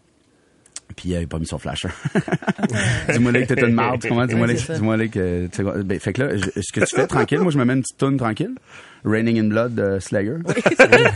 Puis 0.96 1.14
euh, 1.14 1.20
il 1.22 1.24
a 1.24 1.28
pas 1.28 1.40
mis 1.40 1.46
son 1.46 1.58
flasher. 1.58 1.90
dis-moi 3.10 3.32
là 3.32 3.42
que 3.42 3.54
t'es 3.54 3.62
une 3.62 3.74
marde, 3.74 4.04
comment 4.08 4.26
dis-moi 4.26 4.48
là, 4.48 4.54
dis-moi 4.54 4.98
là 4.98 5.08
que 5.08 5.48
tu 5.48 5.64
ben, 5.84 6.00
fait 6.00 6.14
que 6.14 6.24
là 6.24 6.38
je- 6.38 6.62
ce 6.62 6.72
que 6.74 6.86
tu 6.86 6.96
fais 6.96 7.08
tranquille, 7.08 7.40
moi 7.40 7.52
je 7.52 7.58
me 7.58 7.66
mets 7.66 7.74
une 7.74 7.82
petite 7.82 7.98
toune 7.98 8.18
tranquille. 8.18 8.56
Raining 9.04 9.40
in 9.40 9.46
Blood 9.50 9.74
de 9.74 9.98
Slayer. 10.00 10.36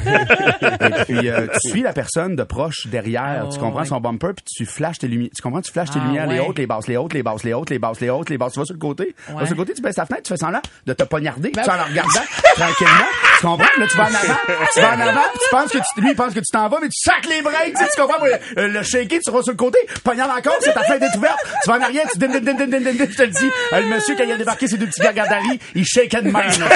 Et 0.09 1.03
puis 1.05 1.29
euh, 1.29 1.47
tu 1.61 1.69
suis 1.69 1.81
la 1.83 1.93
personne 1.93 2.35
de 2.35 2.43
proche 2.43 2.87
derrière, 2.87 3.43
Oh, 3.47 3.53
tu 3.53 3.59
comprends 3.59 3.81
ouais. 3.81 3.85
son 3.85 3.99
bumper 3.99 4.33
puis 4.35 4.43
tu 4.57 4.65
flashes 4.65 4.97
tes 4.97 5.07
lumières, 5.07 5.29
tu 5.35 5.41
comprends? 5.43 5.61
Tu 5.61 5.71
flashes 5.71 5.91
tes 5.91 5.99
Ah, 6.01 6.05
lumières 6.05 6.27
les 6.27 6.39
ouais. 6.39 6.47
hautes, 6.47 6.57
les 6.57 6.65
basses, 6.65 6.87
les 6.87 6.97
hautes, 6.97 7.13
les 7.13 7.21
basses, 7.21 7.43
les 7.43 7.53
hautes, 7.53 7.69
les 7.69 7.77
basses, 7.77 8.01
les 8.01 8.09
hautes, 8.09 8.29
les 8.31 8.37
basses, 8.39 8.53
tu 8.53 8.59
vas 8.59 8.65
sur 8.65 8.73
le 8.73 8.79
côté. 8.79 9.15
Tu 9.27 9.33
vas 9.33 9.45
sur 9.45 9.55
le 9.55 9.61
côté, 9.61 9.73
tu 9.73 9.81
baisses 9.83 9.95
ta 9.95 10.05
fenêtre, 10.07 10.23
tu 10.23 10.29
fais 10.33 10.37
semblant 10.37 10.61
de 10.85 10.93
te 10.93 11.03
poignarder, 11.03 11.51
Ben 11.53 11.61
tu 11.63 11.69
en 11.69 11.83
regardant 11.83 12.21
tranquillement. 12.55 13.05
Tu 13.39 13.45
comprends? 13.45 13.65
Là, 13.77 13.87
tu 13.87 13.97
vas 13.97 14.03
en 14.03 14.07
avant, 14.07 14.39
tu 14.73 14.81
vas 14.81 14.95
en 14.95 14.99
avant, 15.01 15.21
puis 15.31 15.39
tu 15.43 15.49
penses 15.55 15.71
que 15.71 15.77
tu, 15.77 16.01
lui, 16.01 16.09
il 16.11 16.15
pense 16.15 16.33
que 16.33 16.39
tu 16.39 16.51
t'en 16.51 16.67
vas, 16.69 16.77
mais 16.81 16.87
tu 16.87 16.99
sacs 17.03 17.27
les 17.29 17.41
breaks, 17.43 17.75
tu 17.77 17.83
tu 17.93 18.01
comprends? 18.01 18.25
Le, 18.55 18.67
le 18.67 18.83
shaker, 18.83 19.19
tu 19.23 19.31
vas 19.31 19.41
sur 19.43 19.51
le 19.51 19.57
côté, 19.57 19.64
poignarde 20.03 20.31
encore, 20.37 20.57
c'est 20.61 20.73
ta 20.73 20.83
fenêtre 20.83 21.05
est 21.13 21.17
ouverte, 21.17 21.37
tu 21.63 21.69
vas 21.69 21.77
en 21.77 21.81
arrière, 21.81 22.07
tu 22.11 22.17
din, 22.17 22.27
din, 22.27 22.39
din, 22.39 22.53
din, 22.53 22.67
din, 22.67 22.79
din, 22.79 22.93
din, 22.93 23.07
je 23.09 23.15
te 23.17 23.21
le 23.23 23.29
dis. 23.29 23.49
Euh, 23.73 23.79
le 23.81 23.87
monsieur, 23.87 24.15
quand 24.17 24.23
il 24.23 24.31
a 24.31 24.37
débarqué 24.37 24.67
ses 24.67 24.77
deux 24.77 24.87
petits 24.87 25.01
gargadaris, 25.01 25.59
il 25.75 25.85
shakeait 25.85 26.21
de 26.21 26.31
même, 26.31 26.33
là. 26.33 26.67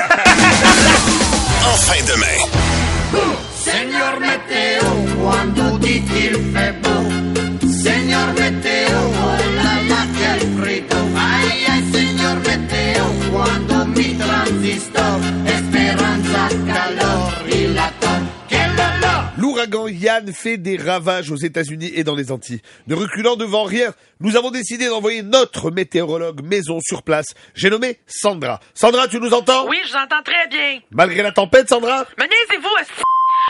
En 1.65 1.77
fin 1.77 2.03
de 2.03 2.19
main. 2.19 2.39
Señor 3.63 4.19
Meteo, 4.19 4.86
cuando 5.21 5.77
difícil 5.80 6.36
febo. 6.53 6.88
Fait 20.33 20.57
des 20.57 20.77
ravages 20.77 21.31
aux 21.31 21.36
États-Unis 21.38 21.92
et 21.95 22.04
dans 22.04 22.16
les 22.16 22.31
Antilles. 22.31 22.62
Ne 22.88 22.95
reculant 22.95 23.36
devant 23.36 23.63
rien, 23.63 23.94
nous 24.19 24.36
avons 24.38 24.51
décidé 24.51 24.88
d'envoyer 24.88 25.21
notre 25.24 25.71
météorologue 25.71 26.42
maison 26.44 26.80
sur 26.81 27.04
place. 27.04 27.27
J'ai 27.56 27.69
nommé 27.69 28.00
Sandra. 28.07 28.60
Sandra, 28.74 29.07
tu 29.07 29.19
nous 29.19 29.33
entends? 29.33 29.68
Oui, 29.68 29.77
je 29.86 29.92
vous 29.92 29.98
entends 29.98 30.21
très 30.24 30.48
bien. 30.48 30.80
Malgré 30.92 31.21
la 31.24 31.31
tempête, 31.31 31.69
Sandra? 31.69 32.06
Niaisez-vous, 32.18 32.75
esti- 32.81 33.04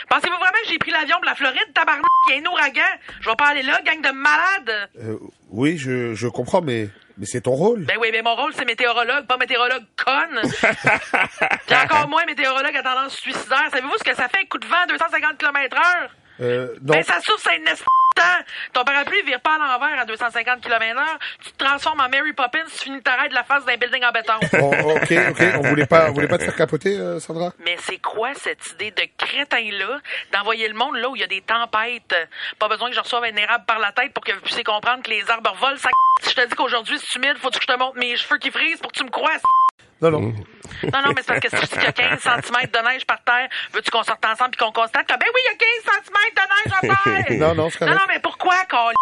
Pensez-vous 0.10 0.36
vraiment 0.38 0.52
que 0.64 0.70
j'ai 0.70 0.78
pris 0.78 0.92
l'avion 0.92 1.16
pour 1.18 1.26
la 1.26 1.36
Floride, 1.36 1.74
tabarnak, 1.74 2.06
il 2.30 2.36
y 2.36 2.38
a 2.38 2.42
un 2.42 2.52
ouragan? 2.52 2.82
Je 3.22 3.30
vais 3.30 3.36
pas 3.36 3.48
aller 3.48 3.64
là, 3.64 3.80
gang 3.86 4.02
de 4.02 4.12
malades. 4.12 4.90
euh, 5.00 5.18
Oui, 5.50 5.78
je, 5.78 6.14
je 6.14 6.28
comprends, 6.28 6.62
mais, 6.62 6.90
mais 7.18 7.26
c'est 7.26 7.42
ton 7.42 7.52
rôle. 7.52 7.86
Ben 7.86 7.98
oui, 8.00 8.10
mais 8.12 8.22
mon 8.22 8.36
rôle, 8.36 8.54
c'est 8.56 8.66
météorologue, 8.66 9.26
pas 9.28 9.38
météorologue 9.38 9.84
conne. 10.04 10.42
Puis 11.68 11.76
encore 11.76 12.08
moins 12.10 12.26
météorologue 12.26 12.76
à 12.76 12.84
tendance 12.84 13.16
suicidaire. 13.18 13.66
Savez-vous 13.72 13.98
ce 14.00 14.04
que 14.04 14.16
ça 14.16 14.30
fait, 14.30 14.40
un 14.44 14.46
coup 14.46 14.58
de 14.60 14.68
vent 14.68 14.84
à 14.84 14.88
250 14.88 15.38
km 15.38 15.76
heure? 15.78 16.10
Euh, 16.42 16.76
non. 16.82 16.94
Ben, 16.94 17.04
ça 17.04 17.20
souffle, 17.22 17.42
c'est 17.44 17.58
une 17.58 17.66
temps. 18.16 18.24
Ton 18.74 18.84
parapluie 18.84 19.22
vire 19.24 19.40
pas 19.42 19.56
à 19.56 19.58
l'envers 19.58 20.00
à 20.00 20.06
250 20.06 20.62
km 20.62 20.98
heure. 20.98 21.20
Tu 21.44 21.52
te 21.52 21.64
transformes 21.64 22.00
en 22.02 22.10
Mary 22.10 22.34
Poppins, 22.34 22.66
tu 22.66 22.84
finis 22.84 23.02
ta 23.02 23.16
raide 23.16 23.30
de 23.30 23.36
la 23.36 23.44
face 23.44 23.66
d'un 23.66 23.78
building 23.78 24.04
en 24.04 24.12
béton. 24.12 24.34
Ok, 24.90 25.14
ok. 25.30 25.44
On 25.58 25.62
voulait 25.62 25.86
pas, 25.86 26.10
on 26.10 26.14
voulait 26.14 26.28
pas 26.28 26.38
te 26.38 26.44
faire 26.44 26.56
capoter, 26.56 26.98
euh, 26.98 27.20
Sandra? 27.20 27.54
Mais 27.60 27.78
c'est 27.80 28.00
quoi 28.00 28.34
cette 28.34 28.72
idée 28.72 28.92
de 28.92 29.04
crétin-là 29.18 30.00
d'envoyer 30.34 30.68
le 30.68 30.74
monde 30.74 30.96
là 30.96 31.10
où 31.10 31.16
il 31.16 31.22
y 31.22 31.24
a 31.24 31.28
des 31.28 31.42
tempêtes? 31.42 32.16
Pas 32.58 32.68
besoin 32.68 32.90
que 32.90 32.96
je 32.96 33.00
reçoive 33.00 33.24
un 33.24 33.36
érable 33.36 33.66
par 33.66 33.80
la 33.80 33.92
tête 33.92 34.14
pour 34.14 34.24
que 34.24 34.34
vous 34.34 34.42
puissiez 34.42 34.64
comprendre 34.64 35.04
que 35.04 35.10
les 35.10 35.30
arbres 35.30 35.56
volent. 35.60 35.78
Ça... 35.78 35.90
Si 36.22 36.32
je 36.32 36.36
te 36.36 36.48
dis 36.48 36.56
qu'aujourd'hui 36.56 36.98
c'est 37.00 37.18
humide, 37.18 37.38
faut 37.38 37.50
que 37.50 37.60
je 37.62 37.68
te 37.68 37.78
montre 37.78 37.98
mes 37.98 38.16
cheveux 38.18 38.38
qui 38.38 38.52
frisent 38.52 38.80
pour 38.80 38.92
que 38.92 38.98
tu 38.98 39.04
me 39.04 39.10
crois. 39.10 39.38
Non, 40.02 40.12
non. 40.12 40.20
Non, 40.20 41.02
non, 41.06 41.14
mais 41.16 41.22
c'est 41.22 41.28
parce 41.28 41.40
que 41.40 41.50
si 41.50 41.56
je 41.58 41.62
dis 41.62 41.70
qu'il 41.70 41.84
y 41.84 41.88
a 41.88 41.92
15 41.92 42.20
cm 42.22 42.70
de 42.72 42.90
neige 42.90 43.06
par 43.06 43.22
terre, 43.24 43.50
veux-tu 43.74 43.92
qu'on 43.92 44.04
sorte 44.04 44.24
ensemble 44.26 44.52
puis 44.52 44.66
qu'on 44.66 44.72
constate 44.72 45.08
que, 45.08 45.14
ben 45.14 45.26
oui, 45.34 45.42
il 45.46 45.52
y 45.52 45.56
a 45.56 45.58
15 45.58 46.04
cm 46.06 46.36
de 46.36 46.42
neige 46.54 46.74
à 46.78 47.26
terre? 47.26 47.38
Non, 47.40 47.56
non, 47.56 47.70
c'est 47.70 47.86
Non, 47.86 47.94
non, 47.94 48.06
mais 48.08 48.20
pourquoi, 48.20 48.56
Carl? 48.70 48.94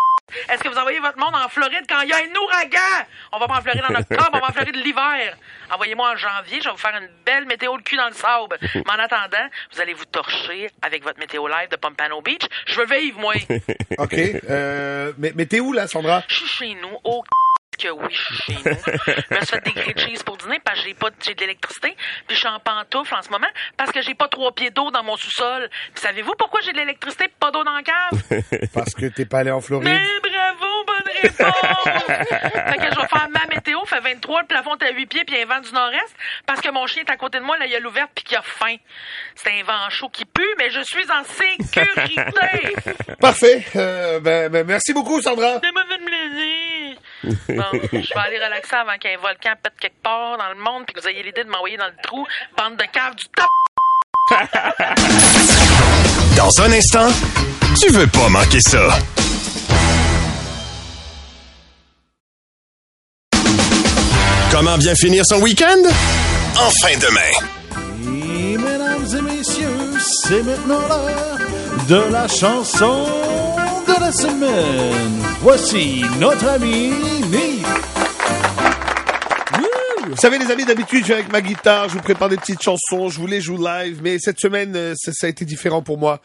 Est-ce 0.49 0.61
que 0.61 0.67
vous 0.67 0.77
envoyez 0.77 0.99
votre 0.99 1.17
monde 1.17 1.35
en 1.35 1.47
Floride 1.47 1.85
quand 1.87 2.01
il 2.01 2.09
y 2.09 2.13
a 2.13 2.17
un 2.17 2.35
ouragan? 2.35 3.05
On 3.31 3.39
va 3.39 3.47
pas 3.47 3.57
en 3.59 3.61
Floride 3.61 3.83
en 3.89 3.95
octobre, 3.95 4.29
on 4.33 4.39
va 4.39 4.47
en 4.49 4.51
Floride 4.51 4.75
l'hiver. 4.75 5.37
Envoyez-moi 5.71 6.11
en 6.11 6.17
janvier, 6.17 6.59
je 6.59 6.65
vais 6.65 6.71
vous 6.71 6.77
faire 6.77 6.97
une 7.01 7.07
belle 7.25 7.45
météo 7.45 7.77
de 7.77 7.81
cul 7.83 7.95
dans 7.95 8.07
le 8.07 8.13
sable. 8.13 8.57
Mais 8.73 8.91
en 8.91 8.99
attendant, 8.99 9.47
vous 9.73 9.79
allez 9.81 9.93
vous 9.93 10.05
torcher 10.05 10.69
avec 10.81 11.03
votre 11.03 11.19
météo 11.19 11.47
live 11.47 11.69
de 11.69 11.77
Pompano 11.77 12.21
Beach. 12.21 12.45
Je 12.65 12.81
veux 12.81 12.85
vivre, 12.85 13.19
moi. 13.19 13.35
Ok. 13.99 14.13
Euh, 14.13 15.13
mais, 15.17 15.31
mais 15.35 15.45
t'es 15.45 15.59
où, 15.59 15.71
là, 15.71 15.87
Sandra? 15.87 16.23
Je 16.27 16.35
suis 16.35 16.47
chez 16.47 16.75
nous, 16.75 16.97
oh 17.05 17.23
que 17.77 17.89
oui, 17.89 18.07
je 18.11 18.21
suis 18.21 18.43
chez 18.43 18.53
nous. 18.53 18.63
Je 18.65 19.35
me 19.35 19.39
suis 19.39 19.47
fait 19.47 19.63
des 19.63 19.71
grilled 19.71 19.99
cheese 20.07 20.23
pour 20.23 20.37
dîner 20.37 20.59
parce 20.63 20.79
que 20.79 20.87
j'ai 20.87 20.93
pas 20.93 21.09
j'ai 21.23 21.33
de 21.33 21.41
l'électricité. 21.41 21.95
Puis 22.27 22.35
je 22.35 22.39
suis 22.39 22.47
en 22.47 22.59
pantoufle 22.59 23.13
en 23.13 23.21
ce 23.21 23.29
moment 23.29 23.47
parce 23.77 23.91
que 23.91 24.01
j'ai 24.01 24.15
pas 24.15 24.27
trois 24.27 24.51
pieds 24.53 24.71
d'eau 24.71 24.91
dans 24.91 25.03
mon 25.03 25.15
sous-sol. 25.15 25.69
Puis 25.93 26.01
savez-vous 26.01 26.33
pourquoi 26.37 26.61
j'ai 26.61 26.73
de 26.73 26.77
l'électricité 26.77 27.25
et 27.25 27.33
pas 27.39 27.51
d'eau 27.51 27.63
dans 27.63 27.73
la 27.73 27.83
cave? 27.83 28.41
Parce 28.73 28.93
que 28.93 29.07
t'es 29.07 29.25
pas 29.25 29.39
allé 29.39 29.51
en 29.51 29.61
Floride. 29.61 29.89
Mais 29.89 30.29
bravo, 30.29 30.83
bonne 30.85 31.13
réponse! 31.21 31.83
fait 32.07 32.77
que 32.77 32.93
je 32.93 32.99
vais 32.99 33.07
faire 33.07 33.27
ma 33.31 33.45
météo, 33.53 33.79
fait 33.85 33.99
23, 33.99 34.41
le 34.41 34.47
plafond 34.47 34.75
est 34.75 34.85
à 34.85 34.91
8 34.91 35.05
pieds, 35.07 35.23
puis 35.25 35.35
il 35.35 35.39
y 35.39 35.41
a 35.41 35.45
un 35.45 35.47
vent 35.47 35.61
du 35.61 35.71
nord-est, 35.73 36.15
parce 36.45 36.61
que 36.61 36.69
mon 36.69 36.85
chien 36.87 37.03
est 37.03 37.11
à 37.11 37.17
côté 37.17 37.39
de 37.39 37.43
moi, 37.43 37.57
la 37.57 37.67
gueule 37.67 37.85
ouverte, 37.85 38.11
puis 38.15 38.23
qu'il 38.23 38.37
a 38.37 38.41
faim. 38.41 38.75
C'est 39.35 39.51
un 39.51 39.63
vent 39.63 39.89
chaud 39.89 40.09
qui 40.09 40.25
pue, 40.25 40.55
mais 40.57 40.69
je 40.69 40.81
suis 40.81 41.05
en 41.11 41.23
sécurité! 41.23 42.75
Parfait. 43.19 43.65
Euh, 43.75 44.19
ben, 44.19 44.49
ben, 44.49 44.65
merci 44.65 44.93
beaucoup, 44.93 45.21
Sandra. 45.21 45.59
C'est 45.63 45.71
mauvais 45.71 45.97
de 45.97 46.05
plaisir! 46.05 46.97
Bon, 47.23 47.33
je 47.47 48.13
vais 48.13 48.19
aller 48.25 48.37
relaxer 48.37 48.75
avant 48.75 48.97
qu'un 48.97 49.17
volcan 49.17 49.53
pète 49.61 49.73
quelque 49.79 50.01
part 50.03 50.37
dans 50.37 50.49
le 50.49 50.55
monde, 50.55 50.85
puis 50.85 50.93
que 50.93 51.01
vous 51.01 51.07
ayez 51.07 51.23
l'idée 51.23 51.43
de 51.43 51.49
m'envoyer 51.49 51.77
dans 51.77 51.87
le 51.87 51.95
trou, 52.03 52.25
bande 52.57 52.77
de 52.77 52.85
caves 52.91 53.15
du 53.15 53.25
top! 53.35 53.47
Dans 56.35 56.61
un 56.61 56.71
instant, 56.71 57.07
tu 57.79 57.91
veux 57.91 58.07
pas 58.07 58.29
manquer 58.29 58.59
ça. 58.61 58.87
Comment 64.51 64.77
bien 64.77 64.95
finir 64.95 65.25
son 65.25 65.41
week-end? 65.41 65.83
En 66.57 66.69
fin 66.81 66.97
de 66.97 67.07
main. 67.13 67.31
Et 68.05 68.57
mesdames 68.57 69.05
et 69.17 69.21
messieurs, 69.21 69.99
c'est 69.99 70.43
maintenant 70.43 70.81
l'heure 70.87 71.37
de 71.87 72.11
la 72.11 72.27
chanson 72.27 73.05
la 74.07 74.13
semaine. 74.13 75.21
Voici 75.41 76.01
notre 76.17 76.47
ami 76.47 76.91
Nick. 77.29 77.65
Vous 80.09 80.15
savez, 80.15 80.37
les 80.37 80.49
amis, 80.49 80.63
d'habitude, 80.63 81.01
je 81.01 81.07
viens 81.07 81.17
avec 81.17 81.29
ma 81.29 81.41
guitare, 81.41 81.89
je 81.89 81.95
vous 81.95 82.01
prépare 82.01 82.29
des 82.29 82.37
petites 82.37 82.61
chansons, 82.61 83.09
je 83.09 83.19
vous 83.19 83.27
les 83.27 83.41
joue 83.41 83.57
live, 83.57 83.99
mais 84.01 84.17
cette 84.19 84.39
semaine, 84.39 84.73
euh, 84.77 84.93
ça, 84.95 85.11
ça 85.13 85.27
a 85.27 85.29
été 85.29 85.43
différent 85.43 85.81
pour 85.81 85.97
moi. 85.97 86.21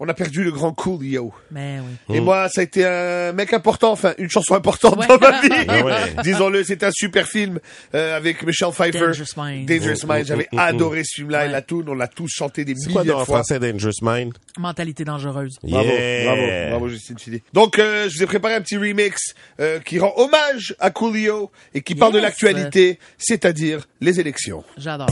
On 0.00 0.08
a 0.08 0.14
perdu 0.14 0.42
le 0.42 0.50
grand 0.50 0.72
Coolio. 0.72 1.32
Mais 1.52 1.78
oui. 2.08 2.16
Et 2.16 2.20
moi, 2.20 2.48
ça 2.48 2.62
a 2.62 2.64
été 2.64 2.84
un 2.84 3.32
mec 3.32 3.52
important, 3.52 3.92
enfin, 3.92 4.12
une 4.18 4.28
chanson 4.28 4.54
importante 4.54 5.06
dans 5.06 5.18
ma 5.18 5.40
vie. 5.40 5.48
Ah 5.68 5.84
ouais. 5.84 5.94
Disons-le, 6.24 6.64
c'était 6.64 6.86
un 6.86 6.90
super 6.92 7.28
film 7.28 7.60
euh, 7.94 8.16
avec 8.16 8.42
Michelle 8.44 8.70
Pfeiffer. 8.72 8.98
Dangerous 8.98 9.26
Mind. 9.36 9.68
Dangerous 9.68 10.06
Mind. 10.08 10.26
J'avais 10.26 10.48
Mm, 10.52 10.56
mm, 10.56 10.58
mm, 10.58 10.58
adoré 10.58 11.02
ce 11.04 11.14
film-là 11.14 11.46
et 11.46 11.48
la 11.48 11.62
tune. 11.62 11.84
On 11.86 11.94
l'a 11.94 12.08
tous 12.08 12.28
chanté 12.28 12.64
des 12.64 12.74
C'est 12.74 12.90
quoi 12.92 13.02
milliers 13.02 13.12
dans 13.12 13.18
de 13.18 13.22
en 13.22 13.24
fois. 13.24 13.36
français 13.44 13.60
Dangerous 13.60 13.92
Mind? 14.02 14.34
Mentalité 14.58 15.04
dangereuse. 15.04 15.58
Bravo, 15.62 15.88
Yeah. 15.88 16.24
bravo, 16.24 16.42
bravo 16.70 16.88
Justine 16.88 17.18
Filet. 17.20 17.42
Donc, 17.52 17.78
euh, 17.78 18.08
je 18.10 18.16
vous 18.16 18.22
ai 18.24 18.26
préparé 18.26 18.54
un 18.54 18.60
petit 18.62 18.76
remix 18.76 19.34
euh, 19.60 19.78
qui 19.78 20.00
rend 20.00 20.12
hommage 20.16 20.74
à 20.80 20.90
Coolio 20.90 21.52
et 21.72 21.82
qui 21.82 21.94
parle 21.94 22.12
de 22.12 22.18
Yes. 22.18 22.24
l'actualité, 22.24 22.98
c'est-à-dire 23.16 23.86
les 24.00 24.18
élections. 24.18 24.64
J'adore. 24.76 25.08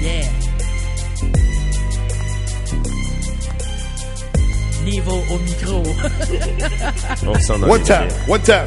Yeah. 0.00 0.22
Au 4.98 5.38
micro. 5.38 5.82
On 7.26 7.38
s'en 7.38 7.54
time, 7.54 7.64
bien. 7.64 8.08
one 8.26 8.42
time. 8.42 8.66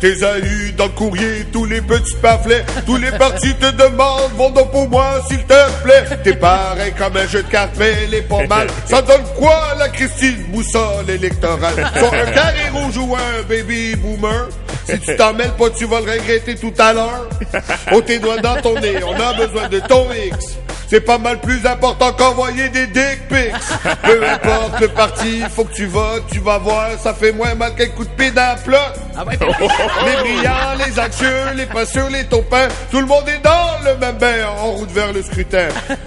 Tes 0.00 0.22
amis 0.24 0.72
dans 0.76 0.86
le 0.86 0.90
courrier, 0.90 1.44
tous 1.52 1.64
les 1.64 1.80
petits 1.80 2.14
pamphlets, 2.22 2.64
tous 2.86 2.96
les 2.96 3.10
partis 3.12 3.54
te 3.54 3.70
demandent, 3.72 4.32
vont 4.36 4.50
donc 4.50 4.70
pour 4.70 4.88
moi, 4.88 5.20
s'il 5.28 5.44
te 5.44 5.82
plaît. 5.82 6.04
T'es 6.22 6.34
pareil 6.34 6.92
comme 6.96 7.16
un 7.16 7.26
jeu 7.26 7.42
de 7.42 7.48
cartes, 7.48 7.74
mais 7.78 7.92
elle 8.04 8.14
est 8.14 8.22
pas 8.22 8.46
mal. 8.46 8.68
Ça 8.86 9.02
donne 9.02 9.24
quoi, 9.36 9.74
la 9.78 9.88
Christine 9.88 10.44
Boussole 10.48 11.10
électorale? 11.10 11.74
Sur 11.96 12.12
un 12.12 12.26
carré 12.32 12.68
rouge 12.72 12.96
ou 12.96 13.14
un 13.14 13.42
baby 13.48 13.96
boomer? 13.96 14.48
Si 14.84 14.98
tu 15.00 15.16
t'en 15.16 15.32
mêles 15.32 15.52
pas, 15.58 15.70
tu 15.70 15.84
vas 15.84 16.00
le 16.00 16.10
regretter 16.12 16.56
tout 16.56 16.74
à 16.78 16.92
l'heure. 16.92 17.28
Oh, 17.92 18.00
tes 18.00 18.18
doigts 18.18 18.40
dans 18.40 18.60
ton 18.60 18.78
nez, 18.80 19.02
on 19.04 19.14
a 19.14 19.32
besoin 19.34 19.68
de 19.68 19.80
ton 19.80 20.06
X. 20.12 20.58
C'est 20.90 21.02
pas 21.02 21.18
mal 21.18 21.38
plus 21.40 21.66
important 21.66 22.12
qu'envoyer 22.12 22.70
des 22.70 22.86
dick 22.86 23.28
pics. 23.28 23.52
Peu 24.02 24.26
importe 24.26 24.80
le 24.80 24.88
parti, 24.88 25.42
faut 25.54 25.64
que 25.64 25.74
tu 25.74 25.84
votes, 25.86 26.24
tu 26.32 26.40
vas 26.40 26.56
voir, 26.58 26.88
ça 27.02 27.12
fait 27.12 27.32
moins 27.32 27.54
mal 27.54 27.74
qu'un 27.74 27.88
coup 27.88 28.04
de 28.04 28.10
pied 28.10 28.30
la 28.34 28.56
plat. 28.56 28.94
Les 29.30 30.16
brillants, 30.16 30.86
les 30.86 30.98
anxieux, 30.98 31.52
les 31.54 31.86
sûrs, 31.86 32.08
les 32.10 32.24
taupins, 32.24 32.68
tout 32.90 33.00
le 33.00 33.06
monde 33.06 33.28
est 33.28 33.44
dans 33.44 33.84
le 33.84 33.98
même 33.98 34.16
bain 34.16 34.46
en 34.62 34.72
route 34.72 34.90
vers 34.92 35.12
le 35.12 35.22
scrutin. 35.22 35.68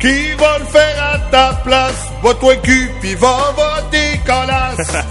Qui 0.00 0.30
va 0.34 0.58
le 0.58 0.64
faire 0.64 1.02
à 1.02 1.18
ta 1.30 1.60
place? 1.64 2.06
Le 2.22 2.54
cul, 2.62 2.90
puis 3.00 3.16
va 3.16 3.52
voter 3.56 4.20
colasse. 4.24 5.04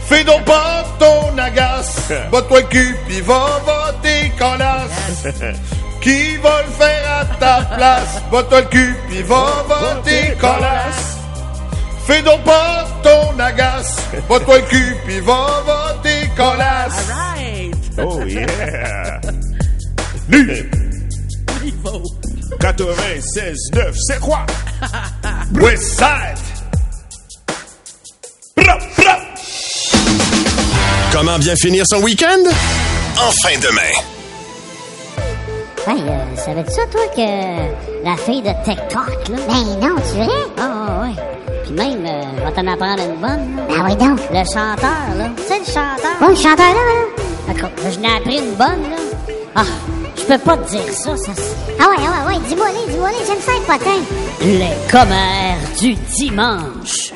Fais 0.08 0.22
donc 0.22 0.44
pas 0.44 0.84
ton 0.98 1.36
agace. 1.36 2.10
Le 2.10 2.62
cul, 2.62 2.96
puis 3.08 3.20
va 3.20 3.60
voter 3.66 4.30
colasse. 4.38 5.24
Qui 6.06 6.36
va 6.36 6.62
le 6.62 6.70
faire 6.70 7.20
à 7.20 7.24
ta 7.24 7.62
place? 7.74 8.22
Va-toi 8.30 8.60
le 8.60 8.66
cul, 8.68 8.96
puis 9.08 9.22
va 9.22 9.64
voter 9.66 10.36
colasse. 10.40 11.18
Fais 12.06 12.22
donc 12.22 12.44
pas 12.44 12.86
ton 13.02 13.36
agace. 13.40 13.96
Va-toi 14.28 14.58
le 14.58 14.66
cul, 14.66 14.96
puis 15.04 15.18
va 15.18 15.64
voter 15.66 16.30
colasse. 16.36 17.08
Right. 17.08 17.74
Oh 17.98 18.22
yeah! 18.24 19.20
Niveau. 21.64 22.02
96.9, 22.60 23.96
c'est 24.06 24.20
quoi? 24.20 24.46
Westside. 25.54 26.38
Comment 31.10 31.38
bien 31.40 31.56
finir 31.56 31.84
son 31.88 32.00
week-end? 32.00 32.44
En 33.18 33.32
fin 33.42 33.58
de 33.58 33.74
main. 33.74 34.15
Hey, 35.88 36.00
euh, 36.00 36.36
savais-tu 36.36 36.72
ça, 36.72 36.82
toi, 36.90 37.00
que 37.14 38.04
la 38.04 38.16
fille 38.16 38.42
de 38.42 38.50
TikTok, 38.64 39.28
là? 39.28 39.36
Ben 39.46 39.88
non, 39.88 39.94
tu 39.96 40.16
vrai? 40.16 40.28
Ah, 40.58 41.02
ouais. 41.02 41.14
Puis 41.62 41.74
même, 41.74 42.04
euh, 42.04 42.22
je 42.38 42.44
vais 42.44 42.52
t'en 42.52 42.66
apprendre 42.66 43.02
une 43.04 43.20
bonne. 43.20 43.60
Ah 43.70 43.84
oui, 43.84 43.94
donc. 43.94 44.18
Le 44.32 44.44
chanteur, 44.44 45.14
là. 45.16 45.30
Tu 45.36 45.42
sais, 45.44 45.58
le 45.60 45.64
chanteur? 45.64 46.16
Oh, 46.20 46.26
le 46.28 46.34
chanteur, 46.34 46.66
là, 46.66 46.74
là. 46.74 47.52
D'accord, 47.52 47.70
je 47.88 47.98
n'ai 48.00 48.16
appris 48.16 48.38
une 48.38 48.54
bonne, 48.56 48.82
là. 48.90 49.34
Ah, 49.54 49.62
je 50.16 50.22
peux 50.24 50.38
pas 50.38 50.56
te 50.56 50.70
dire 50.70 50.92
ça, 50.92 51.16
ça. 51.16 51.32
Ah 51.78 51.88
ouais, 51.88 51.96
ah 52.00 52.26
ouais, 52.26 52.34
ouais, 52.34 52.40
dis-moi 52.48 52.66
les, 52.68 52.92
dis-moi 52.92 53.10
les, 53.10 53.24
j'aime 53.24 53.40
ça 53.40 53.52
potin. 53.64 54.00
Les 54.42 54.90
commères 54.90 55.56
du 55.78 55.94
dimanche. 55.94 57.12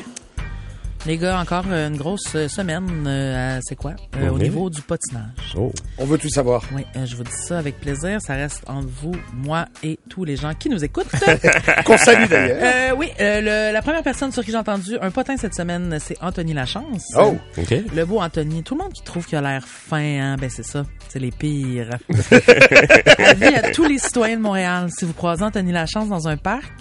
Les 1.07 1.17
gars, 1.17 1.39
encore 1.39 1.65
une 1.65 1.97
grosse 1.97 2.35
euh, 2.35 2.47
semaine. 2.47 2.87
euh, 3.07 3.57
à- 3.57 3.61
c'est 3.63 3.75
quoi? 3.75 3.93
Euh, 4.17 4.29
Au 4.29 4.37
niveau 4.37 4.69
du 4.69 4.81
patinage. 4.83 5.55
Oh. 5.57 5.71
On 5.97 6.05
veut 6.05 6.19
tout 6.19 6.29
savoir. 6.29 6.63
Oui, 6.75 6.85
euh, 6.95 7.07
je 7.07 7.15
vous 7.15 7.23
dis 7.23 7.31
ça 7.33 7.57
avec 7.57 7.79
plaisir. 7.79 8.19
Ça 8.21 8.35
reste 8.35 8.63
entre 8.67 8.87
vous, 9.01 9.15
moi 9.33 9.65
et 9.83 9.97
tous 10.09 10.25
les 10.25 10.35
gens 10.35 10.53
qui 10.53 10.69
nous 10.69 10.83
écoutent. 10.83 11.07
Qu'on 11.85 11.97
salue 11.97 12.29
d'ailleurs. 12.29 12.91
Euh, 12.91 12.95
oui, 12.95 13.09
euh, 13.19 13.41
le- 13.69 13.73
la 13.73 13.81
première 13.81 14.03
personne 14.03 14.31
sur 14.31 14.45
qui 14.45 14.51
j'ai 14.51 14.57
entendu 14.57 14.95
un 15.01 15.09
potin 15.09 15.37
cette 15.37 15.55
semaine, 15.55 15.97
c'est 15.99 16.21
Anthony 16.21 16.53
Lachance. 16.53 17.03
Oh. 17.17 17.35
OK. 17.57 17.73
Le 17.95 18.05
beau 18.05 18.19
Anthony. 18.21 18.61
Tout 18.61 18.75
le 18.75 18.83
monde 18.83 18.93
qui 18.93 19.01
trouve 19.01 19.25
qu'il 19.25 19.39
a 19.39 19.41
l'air 19.41 19.65
fin, 19.67 19.97
hein, 20.21 20.35
ben 20.39 20.51
c'est 20.51 20.63
ça. 20.65 20.85
C'est 21.09 21.19
les 21.19 21.31
pires. 21.31 21.97
Avis 23.17 23.45
à 23.55 23.71
tous 23.71 23.85
les 23.85 23.97
citoyens 23.97 24.37
de 24.37 24.41
Montréal. 24.43 24.89
Si 24.95 25.03
vous 25.05 25.13
croisez 25.13 25.43
Anthony 25.43 25.71
Lachance 25.71 26.09
dans 26.09 26.27
un 26.27 26.37
parc, 26.37 26.71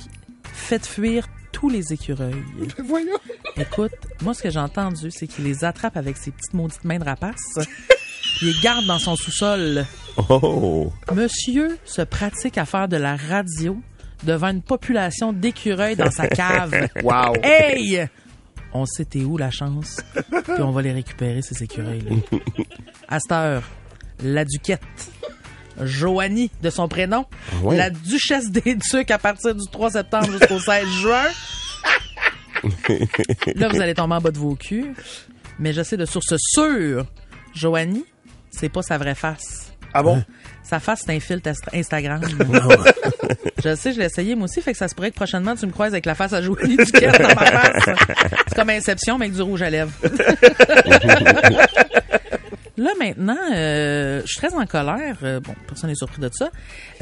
faites 0.53 0.85
fuir 0.87 1.27
tous 1.61 1.69
les 1.69 1.93
écureuils. 1.93 2.43
Voyons. 2.79 3.19
Écoute, 3.57 3.93
moi, 4.23 4.33
ce 4.33 4.43
que 4.43 4.51
j'ai 4.51 4.59
entendu, 4.59 5.11
c'est 5.11 5.27
qu'il 5.27 5.45
les 5.45 5.63
attrape 5.63 5.97
avec 5.97 6.17
ses 6.17 6.31
petites 6.31 6.55
maudites 6.55 6.85
mains 6.85 6.99
de 6.99 7.05
rapace. 7.05 7.37
Il 8.43 8.49
les 8.49 8.55
garde 8.63 8.87
dans 8.87 8.99
son 8.99 9.17
sous-sol. 9.17 9.85
Oh. 10.17 10.91
Monsieur 11.13 11.79
se 11.85 12.01
pratique 12.01 12.57
à 12.57 12.65
faire 12.65 12.89
de 12.89 12.97
la 12.97 13.17
radio 13.17 13.77
devant 14.25 14.49
une 14.49 14.63
population 14.63 15.33
d'écureuils 15.33 15.97
dans 15.97 16.11
sa 16.11 16.27
cave. 16.29 16.89
Wow. 17.03 17.35
Hey! 17.43 18.07
On 18.73 18.87
sait 18.87 19.05
t'es 19.05 19.25
où 19.25 19.37
la 19.37 19.51
chance, 19.51 20.01
puis 20.15 20.63
on 20.63 20.71
va 20.71 20.81
les 20.81 20.93
récupérer, 20.93 21.43
ces 21.43 21.63
écureuils-là. 21.65 22.17
À 23.09 23.19
cette 23.19 23.33
heure, 23.33 23.63
la 24.23 24.45
Duquette, 24.45 24.81
Joanie 25.85 26.51
de 26.63 26.71
son 26.71 26.89
prénom, 26.89 27.27
ouais? 27.63 27.77
la 27.77 27.91
Duchesse 27.91 28.51
des 28.51 28.77
Ducs 28.77 29.11
à 29.11 29.19
partir 29.19 29.55
du 29.55 29.67
3 29.71 29.91
septembre 29.91 30.31
jusqu'au 30.33 30.59
16 30.59 30.87
juin. 31.01 31.25
Là, 33.57 33.69
vous 33.69 33.81
allez 33.81 33.95
tomber 33.95 34.15
en 34.17 34.21
bas 34.21 34.31
de 34.31 34.39
vos 34.39 34.55
culs. 34.55 34.95
Mais 35.59 35.73
je 35.73 35.83
sais 35.83 35.97
de 35.97 36.05
source 36.07 36.35
sûre, 36.39 37.05
Joanie, 37.55 38.05
c'est 38.51 38.69
pas 38.69 38.83
sa 38.83 38.99
vraie 38.99 39.15
face. 39.15 39.73
Ah 39.93 40.03
bon? 40.03 40.23
Sa 40.63 40.79
face, 40.79 41.03
c'est 41.05 41.13
un 41.15 41.21
filtre 41.21 41.51
Insta- 41.51 41.75
Instagram. 41.77 42.21
je 43.65 43.75
sais, 43.75 43.93
je 43.93 43.99
l'ai 43.99 44.05
essayé 44.07 44.35
moi 44.37 44.45
aussi, 44.45 44.63
fait 44.63 44.73
que 44.73 44.79
ça 44.79 44.89
se 44.89 44.95
pourrait 44.95 45.11
que 45.11 45.17
prochainement 45.17 45.57
tu 45.57 45.67
me 45.67 45.73
croises 45.73 45.93
avec 45.93 46.07
la 46.07 46.15
face 46.15 46.33
à 46.33 46.41
Joanie 46.43 46.77
Duquette 46.77 47.21
dans 47.21 47.29
ma 47.29 47.47
face. 47.47 47.89
C'est 48.47 48.55
comme 48.55 48.71
Inception, 48.71 49.19
mais 49.19 49.27
avec 49.27 49.37
du 49.37 49.43
rouge 49.43 49.63
à 49.63 49.71
lèvres. 49.71 49.91
Là, 52.81 52.91
maintenant, 52.99 53.37
euh, 53.55 54.23
je 54.23 54.27
suis 54.27 54.39
très 54.39 54.55
en 54.55 54.65
colère. 54.65 55.17
Euh, 55.23 55.39
bon, 55.39 55.55
personne 55.67 55.91
n'est 55.91 55.95
surpris 55.97 56.23
de 56.23 56.31
ça. 56.33 56.49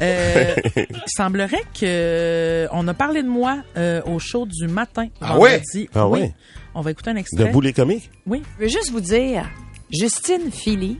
Euh, 0.01 0.53
il 0.75 0.85
semblerait 1.07 1.63
que 1.79 2.67
on 2.73 2.85
a 2.89 2.93
parlé 2.93 3.23
de 3.23 3.29
moi 3.29 3.59
euh, 3.77 4.01
au 4.05 4.19
show 4.19 4.45
du 4.45 4.67
matin. 4.67 5.07
Ah 5.21 5.39
ouais? 5.39 5.61
Ah 5.95 6.05
Oui. 6.09 6.19
ouais? 6.19 6.33
On 6.75 6.81
va 6.81 6.91
écouter 6.91 7.11
un 7.11 7.13
De 7.13 7.19
extrait. 7.19 7.49
boulet 7.51 7.71
comique? 7.71 8.11
Oui. 8.27 8.43
Je 8.57 8.63
veux 8.65 8.69
juste 8.69 8.91
vous 8.91 8.99
dire, 8.99 9.45
Justine 9.89 10.51
Philly, 10.51 10.97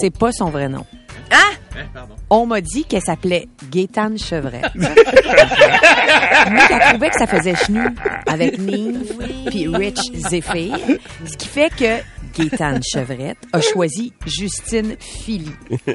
c'est 0.00 0.16
pas 0.16 0.32
son 0.32 0.46
vrai 0.48 0.66
nom. 0.70 0.86
Hein? 1.30 1.82
On 2.30 2.46
m'a 2.46 2.62
dit 2.62 2.84
qu'elle 2.84 3.02
s'appelait 3.02 3.48
Gaétane 3.70 4.18
Chevret. 4.18 4.62
Moi, 4.74 4.88
elle 6.70 6.80
trouvait 6.90 7.10
que 7.10 7.18
ça 7.18 7.26
faisait 7.26 7.54
chenu 7.54 7.80
avec 8.26 8.58
Nive 8.58 9.12
puis 9.46 9.68
Rich 9.68 10.00
Zephyr. 10.14 10.76
Ce 11.26 11.36
qui 11.36 11.48
fait 11.48 11.70
que 11.74 11.98
Gaétane 12.32 12.80
Chevrette, 12.82 13.38
a 13.52 13.60
choisi 13.60 14.12
Justine 14.26 14.96
Philly. 14.98 15.52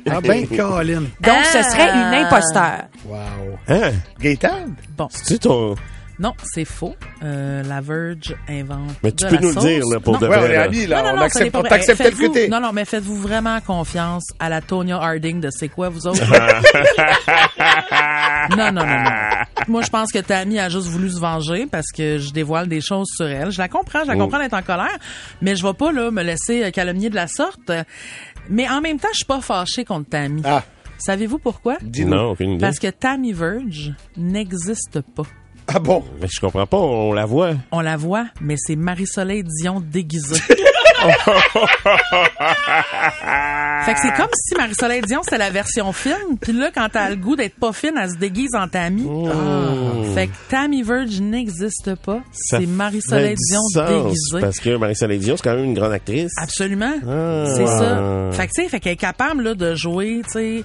Ah 0.09 0.21
ben, 0.21 0.47
Colin. 0.47 1.03
Donc, 1.21 1.45
ce 1.45 1.63
serait 1.63 1.89
une 1.89 2.25
imposteur. 2.25 2.85
Wow. 3.05 3.57
Hein? 3.67 3.91
Gaëtan? 4.19 4.67
Bon, 4.97 5.07
C'est 5.11 5.39
ton... 5.39 5.75
non, 6.19 6.33
c'est 6.43 6.65
faux. 6.65 6.95
Euh, 7.23 7.61
la 7.63 7.81
Verge 7.81 8.35
invente. 8.49 8.91
Mais 9.03 9.11
tu 9.11 9.25
de 9.25 9.29
peux 9.29 9.35
la 9.35 9.41
nous 9.41 9.49
le 9.53 9.61
dire, 9.61 9.83
là, 9.91 9.99
pour 9.99 10.13
Non. 10.13 10.19
de 10.19 10.27
Ouais, 10.27 10.35
on 10.37 10.41
vrai. 10.41 10.49
est 10.51 10.55
là. 10.55 10.63
amis, 10.63 10.87
là. 10.87 11.01
Non, 11.03 11.09
non, 11.09 11.15
on 11.19 11.21
accepte, 11.25 11.55
on 11.55 11.63
t'accepte 11.63 12.01
tel 12.01 12.15
que 12.15 12.33
t'es. 12.33 12.47
Non, 12.47 12.59
non, 12.59 12.71
mais 12.73 12.85
faites-vous 12.85 13.17
vraiment 13.17 13.59
confiance 13.61 14.23
à 14.39 14.49
la 14.49 14.61
Tonya 14.61 14.97
Harding 14.97 15.39
de 15.41 15.49
C'est 15.51 15.69
quoi, 15.69 15.89
vous 15.89 16.07
autres? 16.07 16.23
non, 18.57 18.71
non, 18.71 18.85
non, 18.85 19.03
non. 19.03 19.11
Moi, 19.67 19.81
je 19.81 19.89
pense 19.89 20.11
que 20.11 20.19
Tammy 20.19 20.59
a 20.59 20.69
juste 20.69 20.87
voulu 20.87 21.09
se 21.09 21.19
venger 21.19 21.65
parce 21.67 21.87
que 21.95 22.17
je 22.17 22.31
dévoile 22.31 22.67
des 22.67 22.81
choses 22.81 23.07
sur 23.15 23.27
elle. 23.27 23.51
Je 23.51 23.57
la 23.59 23.67
comprends, 23.67 24.01
je 24.03 24.07
la 24.07 24.15
comprends 24.15 24.39
d'être 24.39 24.53
en 24.53 24.61
colère, 24.61 24.97
mais 25.41 25.55
je 25.55 25.65
vais 25.65 25.73
pas, 25.73 25.91
là, 25.91 26.11
me 26.11 26.23
laisser 26.23 26.63
euh, 26.63 26.71
calomnier 26.71 27.09
de 27.09 27.15
la 27.15 27.27
sorte. 27.27 27.71
Mais 28.49 28.67
en 28.69 28.81
même 28.81 28.99
temps, 28.99 29.09
je 29.11 29.17
suis 29.17 29.25
pas 29.25 29.41
fâchée 29.41 29.83
contre 29.85 30.09
Tammy. 30.09 30.41
Ah. 30.45 30.63
Savez-vous 30.99 31.37
pourquoi? 31.37 31.77
Non, 32.05 32.31
aucune 32.31 32.51
idée. 32.51 32.61
Parce 32.61 32.79
que 32.79 32.87
Tammy 32.87 33.33
Verge 33.33 33.93
n'existe 34.15 35.01
pas. 35.15 35.23
Ah 35.73 35.79
bon? 35.79 36.03
Mais 36.21 36.27
je 36.29 36.39
comprends 36.39 36.65
pas, 36.65 36.77
on 36.77 37.11
la 37.11 37.25
voit. 37.25 37.51
On 37.71 37.81
la 37.81 37.97
voit, 37.97 38.27
mais 38.39 38.55
c'est 38.57 38.77
Marie-Soleil 38.77 39.43
Dion 39.43 39.81
déguisée. 39.81 40.35
fait 43.85 43.93
que 43.93 43.99
c'est 44.01 44.13
comme 44.15 44.29
si 44.33 44.55
Marie-Soleil 44.55 45.01
Dion, 45.01 45.21
c'était 45.23 45.37
la 45.37 45.49
version 45.49 45.91
fine, 45.91 46.37
puis 46.39 46.53
là, 46.53 46.71
quand 46.73 46.87
t'as 46.91 47.09
le 47.09 47.17
goût 47.17 47.35
d'être 47.35 47.55
pas 47.55 47.73
fine, 47.73 47.95
elle 48.01 48.09
se 48.11 48.15
déguise 48.15 48.55
en 48.55 48.67
Tammy. 48.69 49.07
Ah. 49.27 50.15
Fait 50.15 50.27
que 50.27 50.33
Tammy 50.49 50.83
Verge 50.83 51.19
n'existe 51.19 51.95
pas. 51.95 52.21
C'est 52.31 52.65
Marie-Soleil 52.65 53.35
Dion 53.35 53.61
déguisée. 53.75 54.39
Parce 54.39 54.59
que 54.59 54.77
Marie-Soleil 54.77 55.19
Dion, 55.19 55.35
c'est 55.35 55.43
quand 55.43 55.55
même 55.55 55.65
une 55.65 55.73
grande 55.73 55.91
actrice. 55.91 56.31
Absolument. 56.41 56.93
Ah. 57.07 57.45
c'est 57.55 57.67
ça. 57.67 58.29
Fait 58.31 58.47
que, 58.47 58.53
tu 58.53 58.63
sais, 58.63 58.69
fait 58.69 58.79
qu'elle 58.79 58.93
est 58.93 58.95
capable, 58.95 59.43
là, 59.43 59.53
de 59.53 59.75
jouer, 59.75 60.21
tu 60.25 60.31
sais, 60.31 60.63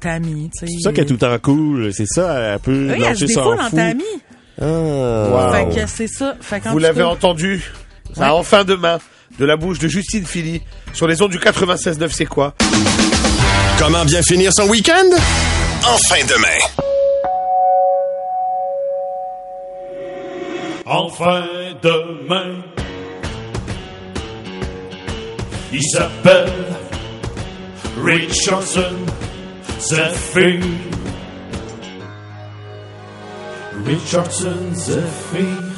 Tammy. 0.00 0.50
C'est 0.52 0.66
ça 0.82 0.92
qu'elle 0.92 1.04
est 1.04 1.08
tout 1.08 1.16
temps 1.16 1.38
cool. 1.38 1.92
C'est 1.94 2.06
ça, 2.06 2.54
elle 2.54 2.58
peut 2.58 2.88
Oui, 2.90 3.04
elle 3.08 3.16
se 3.16 3.24
défoule 3.24 3.60
en. 3.60 3.70
Tammy. 3.70 4.02
Ah. 4.60 4.64
Wow. 4.64 5.52
Fait 5.52 5.80
que 5.80 5.86
c'est 5.86 6.08
ça. 6.08 6.34
Fait 6.40 6.62
Vous 6.68 6.78
l'avez 6.78 7.02
entendu. 7.02 7.72
Ça 8.14 8.28
a 8.28 8.32
enfin 8.32 8.64
demain 8.64 8.98
de 9.38 9.44
la 9.44 9.56
bouche 9.56 9.78
de 9.78 9.88
Justine 9.88 10.26
Philly 10.26 10.62
sur 10.92 11.08
les 11.08 11.22
ondes 11.22 11.30
du 11.30 11.38
96.9 11.38 12.10
c'est 12.10 12.26
quoi? 12.26 12.54
Comment 13.78 14.04
bien 14.04 14.22
finir 14.22 14.52
son 14.52 14.68
week-end? 14.68 15.08
En 15.84 15.96
fin 15.96 16.24
de 16.26 16.40
main. 16.40 16.82
Enfin 20.84 21.44
demain. 21.82 22.62
Il 25.72 25.82
s'appelle 25.82 26.52
Richardson 28.04 28.94
Zephyr. 29.80 30.60
Richardson 33.84 34.74
Zephyr. 34.74 35.72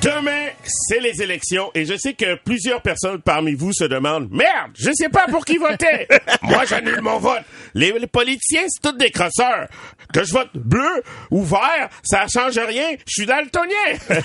Demain, 0.00 0.45
c'est 0.68 1.00
les 1.00 1.22
élections 1.22 1.70
et 1.74 1.84
je 1.84 1.96
sais 1.96 2.14
que 2.14 2.36
plusieurs 2.36 2.82
personnes 2.82 3.20
parmi 3.20 3.54
vous 3.54 3.72
se 3.72 3.84
demandent 3.84 4.28
Merde, 4.30 4.72
je 4.74 4.90
sais 4.92 5.08
pas 5.08 5.26
pour 5.28 5.44
qui 5.44 5.56
voter. 5.56 6.06
Moi, 6.42 6.64
j'annule 6.64 7.00
mon 7.00 7.18
vote. 7.18 7.42
Les, 7.74 7.92
les 7.92 8.06
politiciens, 8.06 8.62
c'est 8.68 8.82
tous 8.82 8.96
des 8.96 9.10
crosseurs. 9.10 9.68
Que 10.12 10.24
je 10.24 10.32
vote 10.32 10.50
bleu 10.54 11.02
ou 11.30 11.42
vert, 11.42 11.88
ça 12.02 12.26
change 12.32 12.58
rien. 12.58 12.92
Je 13.06 13.12
suis 13.12 13.26
daltonien. 13.26 13.74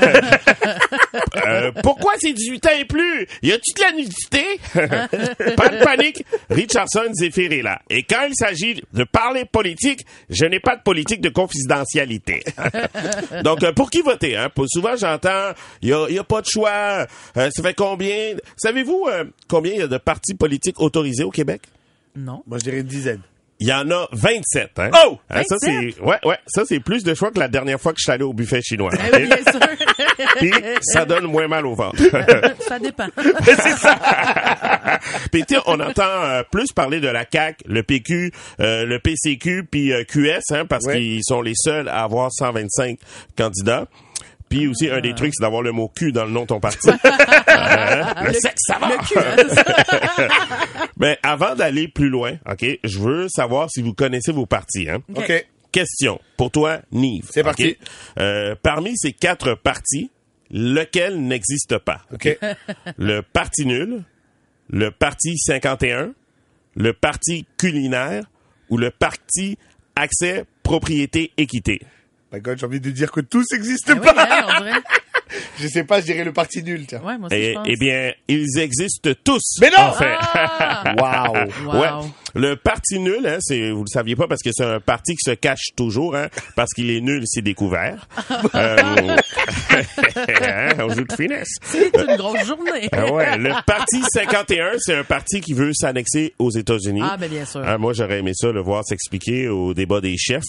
Euh, 1.47 1.71
pourquoi 1.83 2.13
c'est 2.19 2.33
18 2.33 2.65
ans 2.67 2.77
et 2.79 2.85
plus? 2.85 3.27
Y 3.41 3.51
a-tu 3.53 3.73
de 3.73 3.81
la 3.81 3.91
nudité? 3.91 4.59
pas 5.55 5.69
de 5.69 5.83
panique. 5.83 6.23
Richardson 6.49 7.13
Zephyr 7.13 7.51
est 7.51 7.61
là. 7.61 7.81
Et 7.89 8.03
quand 8.03 8.25
il 8.27 8.35
s'agit 8.35 8.83
de 8.93 9.03
parler 9.03 9.45
politique, 9.45 10.05
je 10.29 10.45
n'ai 10.45 10.59
pas 10.59 10.75
de 10.75 10.81
politique 10.81 11.21
de 11.21 11.29
confidentialité. 11.29 12.43
Donc, 13.43 13.63
euh, 13.63 13.71
pour 13.73 13.89
qui 13.89 14.01
voter? 14.01 14.37
Hein? 14.37 14.49
Souvent, 14.67 14.95
j'entends, 14.95 15.51
il 15.81 15.89
n'y 15.89 15.93
a, 15.93 16.09
y 16.09 16.19
a 16.19 16.23
pas 16.31 16.41
de 16.41 16.47
choix. 16.47 17.05
Euh, 17.37 17.49
ça 17.51 17.61
fait 17.61 17.73
combien? 17.73 18.35
Savez-vous 18.57 19.05
euh, 19.09 19.25
combien 19.49 19.73
il 19.73 19.79
y 19.79 19.83
a 19.83 19.87
de 19.87 19.97
partis 19.97 20.33
politiques 20.33 20.79
autorisés 20.79 21.23
au 21.23 21.31
Québec? 21.31 21.61
Non. 22.15 22.41
Moi, 22.47 22.57
je 22.59 22.63
dirais 22.63 22.77
une 22.79 22.87
dizaine. 22.87 23.19
Il 23.59 23.67
y 23.67 23.73
en 23.73 23.91
a 23.91 24.07
27. 24.11 24.71
Hein? 24.79 24.89
Oh! 25.05 25.19
Hein, 25.29 25.43
ça, 25.47 25.55
27? 25.61 25.93
c'est, 25.95 26.01
ouais, 26.01 26.17
ouais, 26.25 26.37
ça, 26.47 26.63
c'est 26.65 26.79
plus 26.79 27.03
de 27.03 27.13
choix 27.13 27.29
que 27.29 27.37
la 27.37 27.47
dernière 27.47 27.79
fois 27.79 27.91
que 27.93 27.99
je 27.99 28.03
suis 28.05 28.11
allé 28.11 28.23
au 28.23 28.33
buffet 28.33 28.59
chinois. 28.63 28.89
Eh 28.97 29.15
oui, 29.15 29.27
bien 29.27 29.37
sûr. 29.37 29.59
Puis, 30.39 30.51
ça 30.81 31.05
donne 31.05 31.25
moins 31.25 31.47
mal 31.47 31.67
au 31.67 31.75
ventre. 31.75 31.95
ça 32.67 32.79
dépend. 32.79 33.07
Puis 35.31 35.45
tu 35.45 35.55
sais, 35.55 35.61
on 35.67 35.79
entend 35.79 36.03
euh, 36.05 36.41
plus 36.51 36.71
parler 36.73 36.99
de 36.99 37.07
la 37.07 37.25
CAC, 37.25 37.61
le 37.67 37.83
PQ, 37.83 38.31
euh, 38.59 38.85
le 38.85 38.99
PCQ, 38.99 39.65
puis 39.69 39.93
euh, 39.93 40.03
QS, 40.05 40.41
hein, 40.51 40.65
parce 40.65 40.85
Ouais. 40.85 40.97
qu'ils 40.97 41.21
sont 41.23 41.41
les 41.43 41.53
seuls 41.55 41.87
à 41.87 42.03
avoir 42.03 42.31
125 42.31 42.97
candidats. 43.37 43.85
Puis 44.51 44.67
aussi, 44.67 44.89
un 44.89 44.99
des 44.99 45.15
trucs, 45.15 45.33
c'est 45.33 45.41
d'avoir 45.41 45.61
le 45.61 45.71
mot 45.71 45.87
cul 45.87 46.11
dans 46.11 46.25
le 46.25 46.31
nom 46.31 46.41
de 46.41 46.47
ton 46.47 46.59
parti. 46.59 46.89
Euh, 47.51 48.03
le, 48.27 48.33
sexe, 48.33 48.63
ça 48.65 48.77
va! 48.79 48.89
Le 48.89 48.97
cul, 49.05 49.17
hein. 49.17 50.27
Mais 50.97 51.17
avant 51.23 51.55
d'aller 51.55 51.87
plus 51.87 52.09
loin, 52.09 52.33
OK, 52.49 52.65
je 52.83 52.99
veux 52.99 53.27
savoir 53.29 53.69
si 53.69 53.81
vous 53.81 53.93
connaissez 53.93 54.31
vos 54.31 54.45
partis. 54.45 54.89
Hein? 54.89 54.99
OK. 55.15 55.45
Question 55.71 56.19
pour 56.37 56.51
toi, 56.51 56.79
Nive. 56.91 57.27
C'est 57.29 57.43
parti. 57.43 57.77
Euh, 58.19 58.55
parmi 58.61 58.97
ces 58.97 59.13
quatre 59.13 59.55
partis, 59.55 60.11
lequel 60.49 61.21
n'existe 61.21 61.77
pas? 61.77 62.01
OK. 62.13 62.37
le 62.97 63.21
Parti 63.21 63.65
nul, 63.65 64.03
le 64.69 64.91
Parti 64.91 65.37
51, 65.37 66.13
le 66.75 66.93
Parti 66.93 67.45
culinaire 67.57 68.23
ou 68.69 68.77
le 68.77 68.91
Parti 68.91 69.57
accès, 69.95 70.45
propriété, 70.63 71.31
équité? 71.37 71.81
My 72.31 72.39
God, 72.39 72.57
j'ai 72.59 72.65
envie 72.65 72.79
de 72.79 72.91
dire 72.91 73.11
que 73.11 73.19
tous 73.21 73.45
existent 73.53 73.93
Eh 73.95 73.99
pas. 73.99 74.45
hein. 74.47 74.81
Je 75.61 75.67
sais 75.67 75.83
pas, 75.83 75.99
je 76.01 76.05
dirais 76.05 76.23
le 76.23 76.33
parti 76.33 76.63
nul, 76.63 76.85
tiens. 76.87 77.01
Ouais, 77.05 77.17
moi 77.17 77.27
aussi, 77.31 77.41
je 77.41 77.49
Eh, 77.49 77.53
pense. 77.53 77.67
eh 77.69 77.75
bien, 77.77 78.11
ils 78.27 78.59
existent 78.59 79.11
tous. 79.23 79.41
Mais 79.61 79.69
non! 79.69 79.83
En 79.85 79.91
fait. 79.93 80.15
Ah! 80.33 80.83
Wow. 81.01 81.73
Wow. 81.73 81.79
Ouais. 81.81 81.87
Le 82.33 82.55
parti 82.55 82.97
nul, 82.99 83.25
hein, 83.27 83.37
c'est 83.39 83.71
vous 83.71 83.81
le 83.83 83.87
saviez 83.91 84.15
pas 84.15 84.27
parce 84.27 84.41
que 84.41 84.49
c'est 84.53 84.63
un 84.65 84.79
parti 84.79 85.13
qui 85.15 85.29
se 85.29 85.35
cache 85.35 85.67
toujours, 85.75 86.15
hein, 86.15 86.27
parce 86.55 86.71
qu'il 86.73 86.89
est 86.89 87.01
nul, 87.01 87.23
c'est 87.25 87.41
découvert. 87.41 88.07
euh, 88.55 88.77
hein, 90.41 90.69
on 90.79 90.89
joue 90.93 91.03
de 91.03 91.13
finesse. 91.13 91.55
C'est 91.63 91.91
une 91.95 92.15
grosse 92.17 92.45
journée. 92.45 92.89
Ah 92.91 93.11
ouais, 93.11 93.37
le 93.37 93.51
parti 93.65 94.01
51, 94.13 94.71
c'est 94.79 94.95
un 94.95 95.03
parti 95.03 95.41
qui 95.41 95.53
veut 95.53 95.73
s'annexer 95.73 96.33
aux 96.39 96.51
États-Unis. 96.51 97.01
Ah, 97.03 97.17
ben 97.17 97.29
bien 97.29 97.45
sûr. 97.45 97.61
Ah, 97.65 97.77
moi, 97.77 97.93
j'aurais 97.93 98.19
aimé 98.19 98.31
ça, 98.33 98.51
le 98.51 98.61
voir 98.61 98.83
s'expliquer 98.85 99.47
au 99.49 99.73
débat 99.73 100.01
des 100.01 100.17
chefs, 100.17 100.43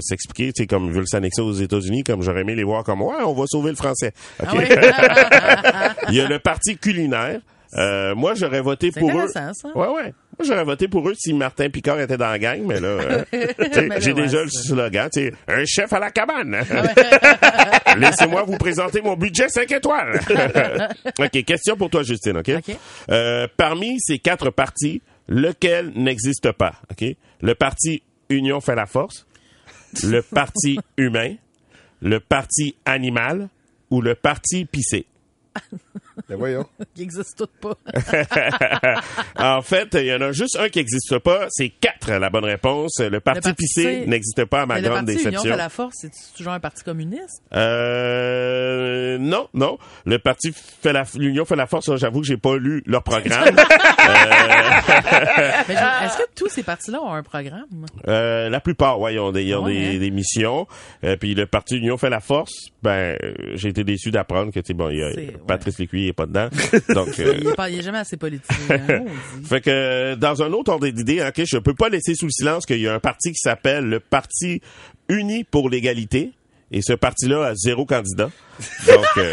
s'expliquer, 0.00 0.52
tu 0.52 0.62
sais, 0.62 0.66
comme 0.66 0.86
ils 0.86 0.92
veulent 0.92 1.08
s'annexer 1.08 1.42
aux 1.42 1.52
États-Unis, 1.52 2.02
comme 2.02 2.22
j'aurais 2.22 2.40
aimé 2.42 2.54
les 2.54 2.64
voir 2.64 2.82
comme, 2.84 3.02
ouais, 3.02 3.22
on 3.24 3.34
va 3.34 3.44
sauver 3.46 3.70
le 3.70 3.76
français. 3.76 4.12
OK? 4.40 4.48
Ah 4.52 4.55
oui. 4.58 4.64
Il 6.08 6.14
y 6.14 6.20
a 6.20 6.28
le 6.28 6.38
parti 6.38 6.76
culinaire. 6.76 7.40
Euh, 7.74 8.14
moi, 8.14 8.34
j'aurais 8.34 8.60
voté 8.60 8.90
pour 8.90 9.10
eux. 9.10 9.28
ça. 9.28 9.50
Ouais, 9.74 9.88
ouais. 9.88 10.14
Moi, 10.38 10.46
j'aurais 10.46 10.64
voté 10.64 10.88
pour 10.88 11.08
eux 11.08 11.14
si 11.16 11.32
Martin 11.32 11.68
Picard 11.70 11.98
était 12.00 12.16
dans 12.16 12.28
la 12.30 12.38
gang, 12.38 12.62
mais 12.64 12.78
là, 12.78 12.88
euh, 12.88 13.24
j'ai 13.98 14.12
déjà 14.12 14.42
le 14.42 14.50
slogan, 14.50 15.08
tu 15.12 15.32
un 15.48 15.64
chef 15.64 15.92
à 15.92 15.98
la 15.98 16.10
cabane. 16.10 16.56
Laissez-moi 17.96 18.42
vous 18.44 18.56
présenter 18.58 19.00
mon 19.00 19.14
budget 19.14 19.48
5 19.48 19.70
étoiles. 19.72 20.20
OK, 21.18 21.44
question 21.44 21.76
pour 21.76 21.90
toi, 21.90 22.02
Justine, 22.02 22.36
OK? 22.38 22.50
OK. 22.50 22.76
Euh, 23.10 23.46
parmi 23.56 23.98
ces 23.98 24.18
quatre 24.18 24.50
partis, 24.50 25.02
lequel 25.28 25.92
n'existe 25.96 26.52
pas, 26.52 26.74
OK? 26.90 27.06
Le 27.40 27.54
parti 27.54 28.02
Union 28.28 28.60
fait 28.60 28.74
la 28.74 28.86
force, 28.86 29.26
le 30.02 30.20
parti 30.20 30.78
humain, 30.96 31.34
le 32.02 32.20
parti 32.20 32.76
animal 32.84 33.48
ou 33.90 34.00
le 34.00 34.14
parti 34.14 34.64
pissé? 34.64 35.06
Ben 36.28 36.36
voyons. 36.36 36.66
Qui 36.94 37.02
existe 37.02 37.36
toutes 37.36 37.52
pas. 37.60 37.76
en 39.38 39.62
fait, 39.62 39.88
il 39.94 40.06
y 40.06 40.14
en 40.14 40.20
a 40.22 40.32
juste 40.32 40.56
un 40.58 40.68
qui 40.70 40.78
n'existe 40.78 41.18
pas. 41.18 41.46
C'est 41.50 41.68
quatre, 41.68 42.10
la 42.10 42.30
bonne 42.30 42.44
réponse. 42.44 42.98
Le 42.98 43.20
parti, 43.20 43.42
parti 43.42 43.54
pissé 43.54 44.06
n'existe 44.06 44.44
pas 44.46 44.62
à 44.62 44.66
ma 44.66 44.80
le 44.80 44.88
grande 44.88 45.06
parti 45.06 45.12
Union 45.12 45.24
déception. 45.24 45.50
fait 45.50 45.56
la 45.56 45.68
force, 45.68 45.96
c'est 46.00 46.10
toujours 46.36 46.54
un 46.54 46.60
parti 46.60 46.82
communiste? 46.82 47.42
Euh, 47.54 49.18
non, 49.18 49.48
non. 49.52 49.78
Le 50.04 50.18
parti 50.18 50.52
fait 50.54 50.92
la, 50.92 51.04
l'Union 51.16 51.44
fait 51.44 51.54
la 51.54 51.66
force. 51.66 51.94
J'avoue 51.96 52.22
que 52.22 52.26
j'ai 52.26 52.38
pas 52.38 52.56
lu 52.56 52.82
leur 52.86 53.02
programme. 53.02 53.54
Je- 55.68 56.04
est-ce 56.04 56.16
que 56.18 56.22
tous 56.34 56.48
ces 56.48 56.62
partis-là 56.62 57.00
ont 57.02 57.12
un 57.12 57.22
programme? 57.22 57.64
Euh, 58.08 58.48
la 58.48 58.60
plupart, 58.60 59.00
ouais, 59.00 59.14
ils 59.14 59.18
ont 59.18 59.32
des, 59.32 59.44
ils 59.44 59.54
ont 59.54 59.64
Ouais, 59.64 59.72
des, 59.74 59.96
hein. 59.96 59.98
des 59.98 60.10
missions. 60.10 60.66
Euh, 61.04 61.16
puis 61.16 61.34
le 61.34 61.46
parti 61.46 61.76
Union 61.78 61.96
fait 61.96 62.10
la 62.10 62.20
force. 62.20 62.52
Ben, 62.82 63.16
euh, 63.22 63.34
j'ai 63.54 63.68
été 63.68 63.84
déçu 63.84 64.10
d'apprendre 64.10 64.52
que, 64.52 64.60
tu 64.60 64.74
bon, 64.74 64.90
il 64.90 64.98
y 64.98 65.02
a 65.02 65.10
C'est- 65.12 65.18
ouais. 65.26 65.34
Patrice 65.46 65.78
Lécuyer 65.78 66.08
est 66.08 66.12
pas 66.12 66.26
dedans. 66.26 66.48
Donc, 66.94 67.18
euh, 67.18 67.34
Il 67.40 67.48
est, 67.48 67.54
pas- 67.54 67.68
il 67.70 67.78
est 67.78 67.82
jamais 67.82 67.98
assez 67.98 68.16
politique. 68.16 68.50
hein. 68.70 69.04
Fait 69.48 69.60
que 69.60 69.70
euh, 69.70 70.16
dans 70.16 70.42
un 70.42 70.52
autre 70.52 70.72
ordre 70.72 70.86
d'idée, 70.88 71.20
ok, 71.26 71.42
je 71.46 71.58
peux 71.58 71.74
pas 71.74 71.88
laisser 71.88 72.14
sous 72.14 72.26
le 72.26 72.30
silence 72.32 72.66
qu'il 72.66 72.80
y 72.80 72.88
a 72.88 72.94
un 72.94 73.00
parti 73.00 73.30
qui 73.32 73.38
s'appelle 73.38 73.84
le 73.86 74.00
Parti 74.00 74.60
Uni 75.08 75.44
pour 75.44 75.68
l'égalité. 75.70 76.32
Et 76.72 76.82
ce 76.82 76.92
parti-là 76.94 77.44
a 77.46 77.54
zéro 77.54 77.86
candidat. 77.86 78.28
Donc, 78.88 79.04
euh, 79.18 79.32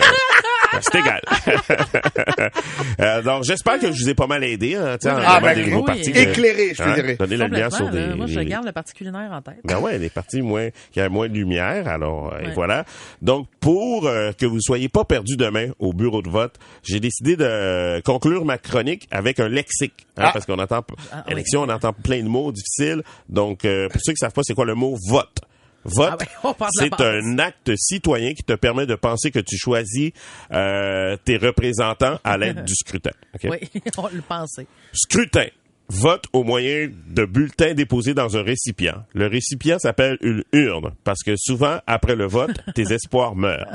C'est 0.82 1.00
égal. 1.00 1.22
Euh, 3.00 3.22
donc, 3.24 3.44
j'espère 3.44 3.80
que 3.80 3.92
je 3.92 4.04
vous 4.04 4.10
ai 4.10 4.14
pas 4.14 4.28
mal 4.28 4.44
aidé. 4.44 4.76
Hein, 4.76 4.98
tu 5.02 5.08
sais, 5.08 5.14
en 5.14 5.18
Ah, 5.26 5.40
ben, 5.40 5.56
des 5.56 5.74
oui. 5.74 6.10
Éclairé, 6.16 6.70
je 6.74 6.78
te 6.78 6.84
hein, 6.84 6.94
dirais. 6.94 7.16
Donner 7.16 7.38
la 7.38 7.48
lumière 7.48 7.74
sur 7.74 7.90
des... 7.90 8.08
Moi, 8.14 8.28
je 8.28 8.40
des- 8.40 8.46
garde 8.46 8.66
le 8.66 8.72
parti 8.72 8.94
culinaire 8.94 9.32
en 9.32 9.42
tête. 9.42 9.60
Ben 9.64 9.80
ouais, 9.80 9.98
les 9.98 10.10
parties 10.10 10.42
moins, 10.42 10.70
qui 10.92 11.02
a 11.02 11.10
moins 11.10 11.28
de 11.28 11.34
lumière, 11.34 11.88
alors 11.88 12.34
euh, 12.34 12.40
et 12.40 12.52
voilà. 12.54 12.86
Donc 13.22 13.48
pour 13.60 14.08
euh, 14.08 14.32
que 14.34 14.46
vous 14.46 14.60
soyez 14.62 14.90
pas 14.90 15.06
perdus 15.06 15.38
demain 15.38 15.70
au 15.80 15.92
bureau 15.94 16.22
de 16.22 16.30
vote, 16.30 16.56
j'ai 16.84 17.00
décidé 17.00 17.36
de 17.36 18.00
conclure 18.02 18.46
ma 18.46 18.58
chronique 18.58 19.08
avec 19.12 19.40
un 19.40 19.50
lexique, 19.50 20.06
hein, 20.18 20.26
Ah. 20.28 20.32
parce 20.34 20.46
qu'on 20.46 20.60
entend 20.60 20.84
Ah, 21.12 21.24
oui. 21.28 21.34
élection, 21.34 21.62
on 21.64 21.70
entend 21.70 21.94
plein 21.94 22.22
de 22.22 22.28
mots 22.28 22.52
difficiles. 22.52 23.02
Donc 23.28 23.66
euh, 23.66 23.90
pour 23.90 24.02
ceux 24.04 24.14
qui 24.14 24.18
savent 24.18 24.34
pas 24.34 24.42
c'est 24.44 24.54
quoi 24.54 24.66
le 24.66 24.76
mot 24.76 24.96
vote? 25.10 25.40
Vote, 25.86 26.22
Ah 26.43 26.67
c'est 26.72 27.02
un 27.02 27.39
acte 27.39 27.72
citoyen 27.76 28.34
qui 28.34 28.43
te 28.43 28.54
permet 28.54 28.86
de 28.86 28.96
penser 28.96 29.32
que 29.32 29.39
tu 29.39 29.58
choisis 29.58 30.12
euh, 30.52 31.17
tes 31.26 31.38
représentants 31.38 32.19
à 32.24 32.38
l'aide 32.38 32.63
du 32.63 32.74
scrutin. 32.76 33.12
Oui, 33.43 33.58
on 33.98 34.08
le 34.08 34.22
pensait. 34.22 34.67
Scrutin. 34.93 35.48
Vote 35.89 36.26
au 36.32 36.43
moyen 36.43 36.89
de 37.08 37.26
bulletins 37.26 37.74
déposés 37.74 38.13
dans 38.13 38.38
un 38.38 38.41
récipient. 38.41 39.04
Le 39.13 39.28
récipient 39.28 39.78
s'appelle 39.80 40.17
une 40.22 40.43
urne 40.54 40.93
parce 41.04 41.22
que 41.24 41.36
souvent, 41.36 41.80
après 41.86 42.15
le 42.15 42.26
vote, 42.26 42.58
tes 42.74 42.93
espoirs 42.93 43.36
meurent. 43.36 43.67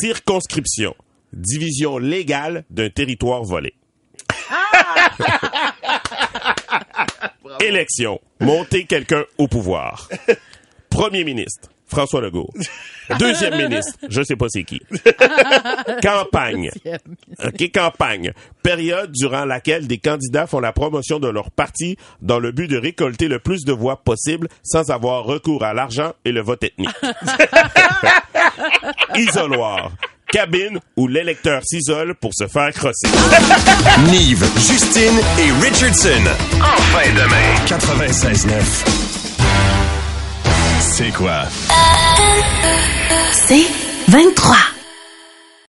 Circonscription. 0.00 0.94
Division 1.32 1.98
légale 1.98 2.64
d'un 2.68 2.90
territoire 2.90 3.44
volé. 3.44 3.74
Élection. 7.60 8.20
Monter 8.40 8.84
quelqu'un 8.84 9.24
au 9.38 9.48
pouvoir. 9.48 10.08
Premier 10.88 11.24
ministre. 11.24 11.68
François 11.90 12.20
Legault. 12.20 12.48
Deuxième 13.18 13.56
ministre. 13.62 13.98
Je 14.08 14.22
sais 14.22 14.36
pas 14.36 14.46
c'est 14.48 14.62
qui. 14.62 14.80
Campagne. 16.02 16.70
OK, 17.44 17.72
campagne. 17.72 18.32
Période 18.62 19.10
durant 19.12 19.44
laquelle 19.44 19.88
des 19.88 19.98
candidats 19.98 20.46
font 20.46 20.60
la 20.60 20.72
promotion 20.72 21.18
de 21.18 21.28
leur 21.28 21.50
parti 21.50 21.96
dans 22.22 22.38
le 22.38 22.52
but 22.52 22.68
de 22.68 22.76
récolter 22.76 23.26
le 23.26 23.40
plus 23.40 23.64
de 23.64 23.72
voix 23.72 23.96
possible 23.96 24.48
sans 24.62 24.90
avoir 24.90 25.24
recours 25.24 25.64
à 25.64 25.74
l'argent 25.74 26.12
et 26.24 26.30
le 26.30 26.42
vote 26.42 26.62
ethnique. 26.62 26.88
Isoloir. 29.16 29.90
Cabine 30.32 30.78
où 30.96 31.08
l'électeur 31.08 31.62
s'isole 31.64 32.14
pour 32.14 32.32
se 32.34 32.46
faire 32.46 32.72
crosser. 32.72 33.08
Nive, 34.10 34.44
Justine 34.56 35.18
et 35.38 35.50
Richardson. 35.62 36.22
En 36.60 36.80
fin 36.80 37.10
demain. 37.10 37.54
96.9. 37.66 38.50
C'est 40.80 41.10
quoi? 41.10 41.42
C'est 43.32 43.66
23. 44.08 44.56